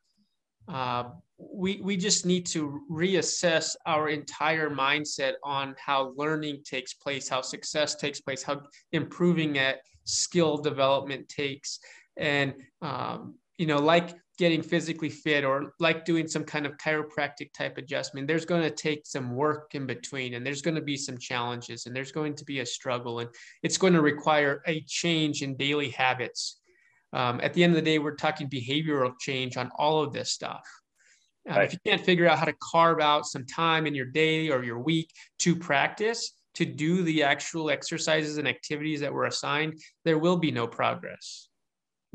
Uh, 0.66 1.04
we 1.36 1.80
we 1.82 1.96
just 1.96 2.24
need 2.24 2.46
to 2.46 2.80
reassess 2.90 3.76
our 3.86 4.08
entire 4.08 4.70
mindset 4.70 5.34
on 5.42 5.74
how 5.78 6.14
learning 6.16 6.62
takes 6.64 6.94
place 6.94 7.28
how 7.28 7.42
success 7.42 7.96
takes 7.96 8.20
place 8.20 8.42
how 8.42 8.62
improving 8.92 9.58
at 9.58 9.80
skill 10.04 10.56
development 10.56 11.28
takes 11.28 11.80
and 12.16 12.54
um, 12.80 13.34
you 13.58 13.66
know, 13.66 13.78
like 13.78 14.14
getting 14.36 14.62
physically 14.62 15.08
fit 15.08 15.44
or 15.44 15.74
like 15.78 16.04
doing 16.04 16.26
some 16.26 16.44
kind 16.44 16.66
of 16.66 16.76
chiropractic 16.76 17.52
type 17.52 17.78
adjustment, 17.78 18.26
there's 18.26 18.44
going 18.44 18.62
to 18.62 18.70
take 18.70 19.06
some 19.06 19.34
work 19.34 19.74
in 19.74 19.86
between 19.86 20.34
and 20.34 20.44
there's 20.44 20.62
going 20.62 20.74
to 20.74 20.80
be 20.80 20.96
some 20.96 21.16
challenges 21.18 21.86
and 21.86 21.94
there's 21.94 22.12
going 22.12 22.34
to 22.34 22.44
be 22.44 22.60
a 22.60 22.66
struggle 22.66 23.20
and 23.20 23.30
it's 23.62 23.78
going 23.78 23.92
to 23.92 24.00
require 24.00 24.62
a 24.66 24.80
change 24.82 25.42
in 25.42 25.56
daily 25.56 25.90
habits. 25.90 26.60
Um, 27.12 27.40
at 27.42 27.54
the 27.54 27.62
end 27.62 27.72
of 27.72 27.76
the 27.76 27.90
day, 27.90 27.98
we're 27.98 28.16
talking 28.16 28.48
behavioral 28.48 29.12
change 29.20 29.56
on 29.56 29.70
all 29.78 30.02
of 30.02 30.12
this 30.12 30.32
stuff. 30.32 30.66
Uh, 31.48 31.54
right. 31.54 31.66
If 31.66 31.72
you 31.74 31.78
can't 31.86 32.04
figure 32.04 32.28
out 32.28 32.38
how 32.38 32.46
to 32.46 32.54
carve 32.72 33.00
out 33.00 33.26
some 33.26 33.46
time 33.46 33.86
in 33.86 33.94
your 33.94 34.06
day 34.06 34.50
or 34.50 34.64
your 34.64 34.80
week 34.80 35.10
to 35.40 35.54
practice, 35.54 36.32
to 36.54 36.64
do 36.64 37.02
the 37.02 37.22
actual 37.22 37.70
exercises 37.70 38.38
and 38.38 38.48
activities 38.48 39.00
that 39.00 39.12
were 39.12 39.26
assigned, 39.26 39.74
there 40.04 40.18
will 40.18 40.36
be 40.36 40.50
no 40.50 40.66
progress. 40.66 41.48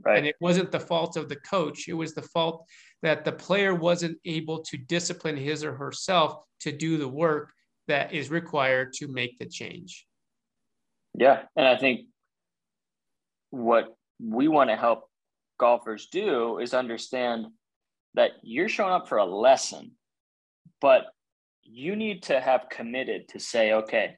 Right. 0.05 0.17
And 0.17 0.27
it 0.27 0.35
wasn't 0.39 0.71
the 0.71 0.79
fault 0.79 1.17
of 1.17 1.29
the 1.29 1.35
coach, 1.37 1.87
it 1.87 1.93
was 1.93 2.13
the 2.13 2.21
fault 2.21 2.65
that 3.01 3.25
the 3.25 3.31
player 3.31 3.73
wasn't 3.73 4.17
able 4.25 4.61
to 4.63 4.77
discipline 4.77 5.37
his 5.37 5.63
or 5.63 5.73
herself 5.73 6.43
to 6.61 6.71
do 6.71 6.97
the 6.97 7.07
work 7.07 7.51
that 7.87 8.13
is 8.13 8.29
required 8.29 8.93
to 8.93 9.07
make 9.07 9.37
the 9.39 9.45
change. 9.45 10.05
Yeah. 11.15 11.43
And 11.55 11.67
I 11.67 11.77
think 11.77 12.01
what 13.49 13.95
we 14.21 14.47
want 14.47 14.69
to 14.69 14.75
help 14.75 15.09
golfers 15.59 16.07
do 16.11 16.59
is 16.59 16.73
understand 16.73 17.47
that 18.15 18.31
you're 18.41 18.69
showing 18.69 18.93
up 18.93 19.07
for 19.07 19.17
a 19.17 19.25
lesson, 19.25 19.91
but 20.81 21.05
you 21.63 21.95
need 21.95 22.23
to 22.23 22.39
have 22.39 22.69
committed 22.69 23.27
to 23.29 23.39
say, 23.39 23.73
okay, 23.73 24.15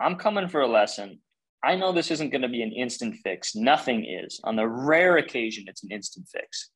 I'm 0.00 0.16
coming 0.16 0.48
for 0.48 0.60
a 0.60 0.66
lesson. 0.66 1.20
I 1.66 1.74
know 1.74 1.90
this 1.90 2.12
isn't 2.12 2.30
going 2.30 2.42
to 2.42 2.48
be 2.48 2.62
an 2.62 2.70
instant 2.70 3.16
fix. 3.24 3.56
Nothing 3.56 4.04
is. 4.04 4.40
On 4.44 4.54
the 4.54 4.68
rare 4.68 5.16
occasion, 5.16 5.64
it's 5.66 5.82
an 5.82 5.90
instant 5.90 6.28
fix. 6.32 6.70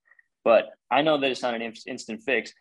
But 0.45 0.71
I 0.91 1.01
know 1.01 1.17
that 1.21 1.31
it's 1.31 1.43
not 1.43 1.55
an 1.55 1.63
instant 1.87 2.23
fix. 2.25 2.53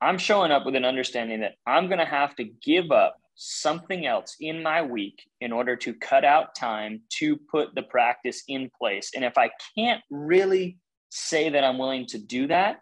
I'm 0.00 0.18
showing 0.18 0.50
up 0.50 0.66
with 0.66 0.74
an 0.74 0.84
understanding 0.84 1.40
that 1.40 1.54
I'm 1.64 1.86
going 1.86 2.00
to 2.00 2.04
have 2.04 2.34
to 2.36 2.44
give 2.44 2.90
up 2.90 3.16
something 3.36 4.04
else 4.04 4.34
in 4.40 4.64
my 4.64 4.82
week 4.82 5.22
in 5.40 5.52
order 5.52 5.76
to 5.76 5.94
cut 5.94 6.24
out 6.24 6.56
time 6.56 7.02
to 7.18 7.36
put 7.36 7.72
the 7.76 7.82
practice 7.84 8.42
in 8.48 8.68
place. 8.76 9.12
And 9.14 9.24
if 9.24 9.38
I 9.38 9.50
can't 9.78 10.02
really 10.10 10.78
say 11.10 11.50
that 11.50 11.62
I'm 11.62 11.78
willing 11.78 12.06
to 12.06 12.18
do 12.18 12.48
that, 12.48 12.80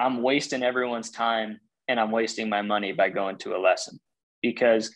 I'm 0.00 0.22
wasting 0.22 0.64
everyone's 0.64 1.10
time 1.10 1.60
and 1.86 2.00
I'm 2.00 2.10
wasting 2.10 2.48
my 2.48 2.62
money 2.62 2.90
by 2.92 3.10
going 3.10 3.38
to 3.38 3.54
a 3.54 3.60
lesson 3.60 4.00
because 4.42 4.92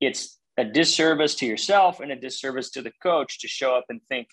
it's 0.00 0.37
a 0.58 0.64
disservice 0.64 1.34
to 1.36 1.46
yourself 1.46 2.00
and 2.00 2.12
a 2.12 2.16
disservice 2.16 2.70
to 2.70 2.82
the 2.82 2.92
coach 3.02 3.40
to 3.40 3.48
show 3.48 3.74
up 3.74 3.86
and 3.88 4.02
think 4.08 4.28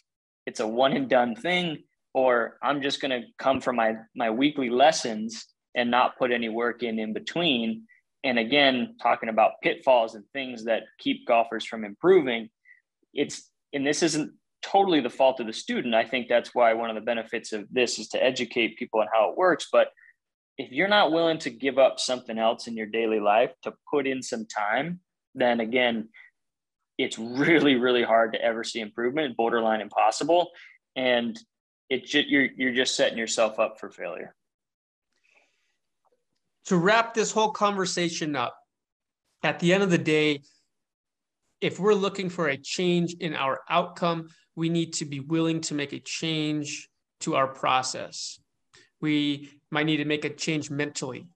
it's 0.46 0.60
a 0.60 0.68
one 0.68 0.94
and 0.94 1.10
done 1.10 1.36
thing 1.36 1.84
or 2.14 2.58
i'm 2.62 2.82
just 2.82 3.00
going 3.00 3.12
to 3.12 3.28
come 3.40 3.62
for 3.62 3.72
my 3.72 3.96
my 4.16 4.30
weekly 4.30 4.70
lessons 4.70 5.48
and 5.76 5.92
not 5.92 6.18
put 6.18 6.32
any 6.32 6.50
work 6.50 6.82
in 6.82 6.98
in 6.98 7.14
between. 7.14 7.84
And 8.24 8.40
again 8.40 8.96
talking 9.02 9.30
about 9.30 9.62
pitfalls 9.62 10.16
and 10.16 10.24
things 10.34 10.64
that 10.66 10.84
keep 10.98 11.28
golfers 11.28 11.66
from 11.66 11.86
improving 11.86 12.50
it's 13.14 13.50
and 13.72 13.86
this 13.86 14.02
isn't 14.02 14.32
totally 14.62 15.00
the 15.00 15.10
fault 15.10 15.40
of 15.40 15.48
the 15.48 15.54
student. 15.54 15.94
I 15.94 16.06
think 16.06 16.28
that's 16.28 16.56
why 16.56 16.74
one 16.74 16.90
of 16.90 16.96
the 16.96 17.02
benefits 17.02 17.54
of 17.54 17.68
this 17.72 18.00
is 18.00 18.08
to 18.10 18.24
educate 18.24 18.78
people 18.78 19.00
on 19.00 19.08
how 19.14 19.30
it 19.30 19.38
works. 19.38 19.68
But 19.72 19.90
if 20.58 20.72
you're 20.72 20.88
not 20.88 21.12
willing 21.12 21.38
to 21.40 21.50
give 21.50 21.78
up 21.78 22.00
something 22.00 22.40
else 22.40 22.68
in 22.68 22.76
your 22.76 22.88
daily 22.88 23.20
life 23.20 23.52
to 23.64 23.74
put 23.92 24.08
in 24.08 24.24
some 24.24 24.48
time 24.48 25.02
then 25.36 25.60
again, 25.60 26.10
it's 26.98 27.20
really, 27.20 27.76
really 27.76 28.04
hard 28.04 28.34
to 28.34 28.42
ever 28.42 28.64
see 28.64 28.80
improvement, 28.80 29.36
borderline 29.36 29.82
impossible. 29.82 30.50
And 30.96 31.38
it 31.90 32.06
just, 32.06 32.28
you're, 32.28 32.48
you're 32.56 32.74
just 32.74 32.96
setting 32.96 33.18
yourself 33.18 33.60
up 33.60 33.80
for 33.80 33.90
failure. 33.90 34.34
To 36.68 36.78
wrap 36.78 37.14
this 37.14 37.32
whole 37.32 37.52
conversation 37.52 38.36
up, 38.36 38.58
at 39.44 39.60
the 39.60 39.74
end 39.74 39.84
of 39.84 39.92
the 39.92 39.98
day, 39.98 40.42
if 41.62 41.80
we're 41.80 41.94
looking 41.94 42.30
for 42.30 42.48
a 42.48 42.58
change 42.58 43.14
in 43.20 43.36
our 43.36 43.60
outcome, 43.70 44.30
we 44.56 44.70
need 44.70 44.94
to 44.94 45.06
be 45.06 45.20
willing 45.20 45.62
to 45.62 45.76
make 45.76 45.94
a 45.94 46.00
change 46.00 46.90
to 47.20 47.36
our 47.36 47.48
process. 47.48 48.40
We 49.02 49.50
might 49.70 49.86
need 49.86 49.98
to 49.98 50.06
make 50.06 50.26
a 50.26 50.30
change 50.30 50.72
mentally 50.72 51.28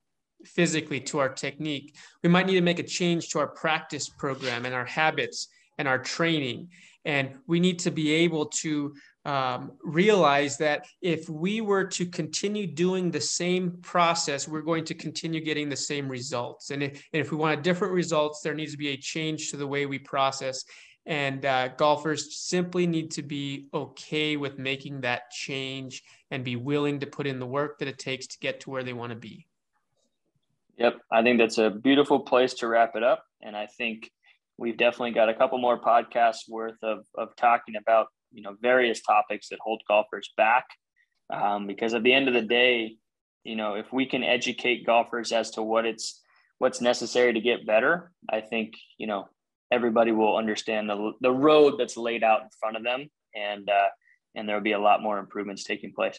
physically 0.45 0.99
to 1.01 1.19
our 1.19 1.29
technique. 1.29 1.95
We 2.23 2.29
might 2.29 2.45
need 2.45 2.55
to 2.55 2.61
make 2.61 2.79
a 2.79 2.83
change 2.83 3.29
to 3.29 3.39
our 3.39 3.47
practice 3.47 4.09
program 4.09 4.65
and 4.65 4.73
our 4.73 4.85
habits 4.85 5.47
and 5.77 5.87
our 5.87 5.99
training. 5.99 6.69
And 7.05 7.35
we 7.47 7.59
need 7.59 7.79
to 7.79 7.91
be 7.91 8.11
able 8.11 8.47
to 8.47 8.93
um, 9.25 9.71
realize 9.83 10.57
that 10.57 10.85
if 11.01 11.29
we 11.29 11.61
were 11.61 11.85
to 11.85 12.05
continue 12.05 12.67
doing 12.67 13.11
the 13.11 13.21
same 13.21 13.77
process, 13.81 14.47
we're 14.47 14.61
going 14.61 14.85
to 14.85 14.93
continue 14.93 15.41
getting 15.41 15.69
the 15.69 15.75
same 15.75 16.07
results. 16.07 16.71
And 16.71 16.83
if, 16.83 16.91
and 17.13 17.21
if 17.21 17.31
we 17.31 17.37
want 17.37 17.63
different 17.63 17.93
results, 17.93 18.41
there 18.41 18.53
needs 18.53 18.71
to 18.73 18.77
be 18.77 18.89
a 18.89 18.97
change 18.97 19.51
to 19.51 19.57
the 19.57 19.67
way 19.67 19.85
we 19.85 19.99
process. 19.99 20.63
And 21.05 21.45
uh, 21.45 21.69
golfers 21.69 22.37
simply 22.37 22.85
need 22.85 23.11
to 23.11 23.23
be 23.23 23.67
okay 23.73 24.37
with 24.37 24.59
making 24.59 25.01
that 25.01 25.31
change 25.31 26.03
and 26.29 26.43
be 26.43 26.55
willing 26.55 26.99
to 26.99 27.07
put 27.07 27.25
in 27.25 27.39
the 27.39 27.47
work 27.47 27.79
that 27.79 27.87
it 27.87 27.97
takes 27.97 28.27
to 28.27 28.39
get 28.39 28.59
to 28.61 28.69
where 28.69 28.83
they 28.83 28.93
want 28.93 29.11
to 29.11 29.17
be. 29.17 29.47
Yep, 30.79 31.01
I 31.11 31.23
think 31.23 31.39
that's 31.39 31.57
a 31.57 31.69
beautiful 31.69 32.21
place 32.21 32.53
to 32.55 32.67
wrap 32.67 32.95
it 32.95 33.03
up. 33.03 33.23
And 33.41 33.55
I 33.55 33.67
think 33.67 34.09
we've 34.57 34.77
definitely 34.77 35.11
got 35.11 35.27
a 35.27 35.33
couple 35.33 35.57
more 35.57 35.79
podcasts 35.79 36.47
worth 36.47 36.77
of, 36.81 36.99
of 37.17 37.35
talking 37.35 37.75
about, 37.75 38.07
you 38.31 38.41
know, 38.41 38.55
various 38.61 39.01
topics 39.01 39.49
that 39.49 39.59
hold 39.61 39.81
golfers 39.89 40.31
back. 40.37 40.65
Um, 41.31 41.67
because 41.67 41.93
at 41.93 42.03
the 42.03 42.13
end 42.13 42.29
of 42.29 42.33
the 42.33 42.41
day, 42.41 42.95
you 43.43 43.57
know, 43.57 43.75
if 43.75 43.91
we 43.91 44.05
can 44.05 44.23
educate 44.23 44.85
golfers 44.85 45.33
as 45.33 45.51
to 45.51 45.61
what 45.61 45.85
it's, 45.85 46.21
what's 46.59 46.79
necessary 46.79 47.33
to 47.33 47.41
get 47.41 47.67
better, 47.67 48.11
I 48.31 48.39
think, 48.39 48.73
you 48.97 49.05
know, 49.05 49.27
everybody 49.71 50.13
will 50.13 50.37
understand 50.37 50.89
the, 50.89 51.11
the 51.19 51.31
road 51.31 51.75
that's 51.77 51.97
laid 51.97 52.23
out 52.23 52.41
in 52.41 52.49
front 52.57 52.77
of 52.77 52.83
them. 52.83 53.09
And, 53.35 53.69
uh, 53.69 53.89
and 54.33 54.47
there'll 54.47 54.61
be 54.61 54.71
a 54.71 54.79
lot 54.79 55.03
more 55.03 55.19
improvements 55.19 55.65
taking 55.65 55.91
place. 55.93 56.17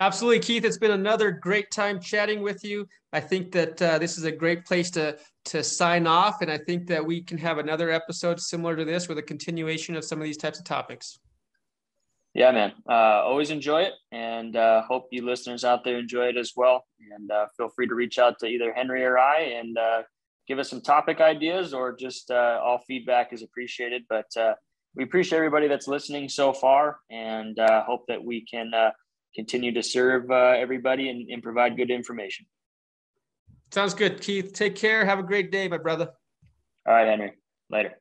Absolutely, 0.00 0.40
Keith. 0.40 0.64
It's 0.64 0.78
been 0.78 0.90
another 0.90 1.30
great 1.30 1.70
time 1.70 2.00
chatting 2.00 2.42
with 2.42 2.64
you. 2.64 2.86
I 3.12 3.20
think 3.20 3.52
that 3.52 3.80
uh, 3.80 3.98
this 3.98 4.18
is 4.18 4.24
a 4.24 4.32
great 4.32 4.64
place 4.64 4.90
to 4.92 5.16
to 5.46 5.62
sign 5.62 6.06
off, 6.06 6.40
and 6.40 6.50
I 6.50 6.58
think 6.58 6.86
that 6.88 7.04
we 7.04 7.22
can 7.22 7.38
have 7.38 7.58
another 7.58 7.90
episode 7.90 8.40
similar 8.40 8.76
to 8.76 8.84
this 8.84 9.08
with 9.08 9.18
a 9.18 9.22
continuation 9.22 9.94
of 9.94 10.04
some 10.04 10.18
of 10.18 10.24
these 10.24 10.38
types 10.38 10.58
of 10.58 10.64
topics. 10.64 11.18
Yeah, 12.32 12.50
man. 12.50 12.72
Uh, 12.88 13.22
always 13.22 13.50
enjoy 13.50 13.82
it, 13.82 13.92
and 14.10 14.56
uh, 14.56 14.82
hope 14.82 15.06
you 15.12 15.24
listeners 15.24 15.64
out 15.64 15.84
there 15.84 15.98
enjoy 15.98 16.26
it 16.26 16.36
as 16.36 16.52
well. 16.56 16.84
And 17.14 17.30
uh, 17.30 17.46
feel 17.56 17.68
free 17.68 17.86
to 17.86 17.94
reach 17.94 18.18
out 18.18 18.38
to 18.40 18.46
either 18.46 18.72
Henry 18.72 19.04
or 19.04 19.18
I, 19.18 19.40
and 19.40 19.78
uh, 19.78 20.02
give 20.48 20.58
us 20.58 20.70
some 20.70 20.80
topic 20.80 21.20
ideas, 21.20 21.72
or 21.72 21.94
just 21.94 22.30
uh, 22.30 22.58
all 22.62 22.82
feedback 22.88 23.32
is 23.32 23.42
appreciated. 23.42 24.02
But 24.08 24.26
we 24.96 25.04
appreciate 25.04 25.38
everybody 25.38 25.68
that's 25.68 25.86
listening 25.86 26.28
so 26.28 26.52
far, 26.52 26.98
and 27.10 27.56
hope 27.60 28.06
that 28.08 28.24
we 28.24 28.44
can 28.44 28.72
continue 29.34 29.72
to 29.72 29.82
serve 29.82 30.30
uh, 30.30 30.54
everybody 30.56 31.08
and, 31.08 31.28
and 31.28 31.42
provide 31.42 31.76
good 31.76 31.90
information. 31.90 32.46
Sounds 33.72 33.94
good, 33.94 34.20
Keith. 34.20 34.52
Take 34.52 34.76
care. 34.76 35.04
Have 35.04 35.18
a 35.18 35.24
great 35.24 35.50
day, 35.50 35.66
my 35.68 35.78
brother. 35.78 36.10
All 36.86 36.94
right, 36.94 37.08
Henry. 37.08 37.32
Later. 37.70 37.98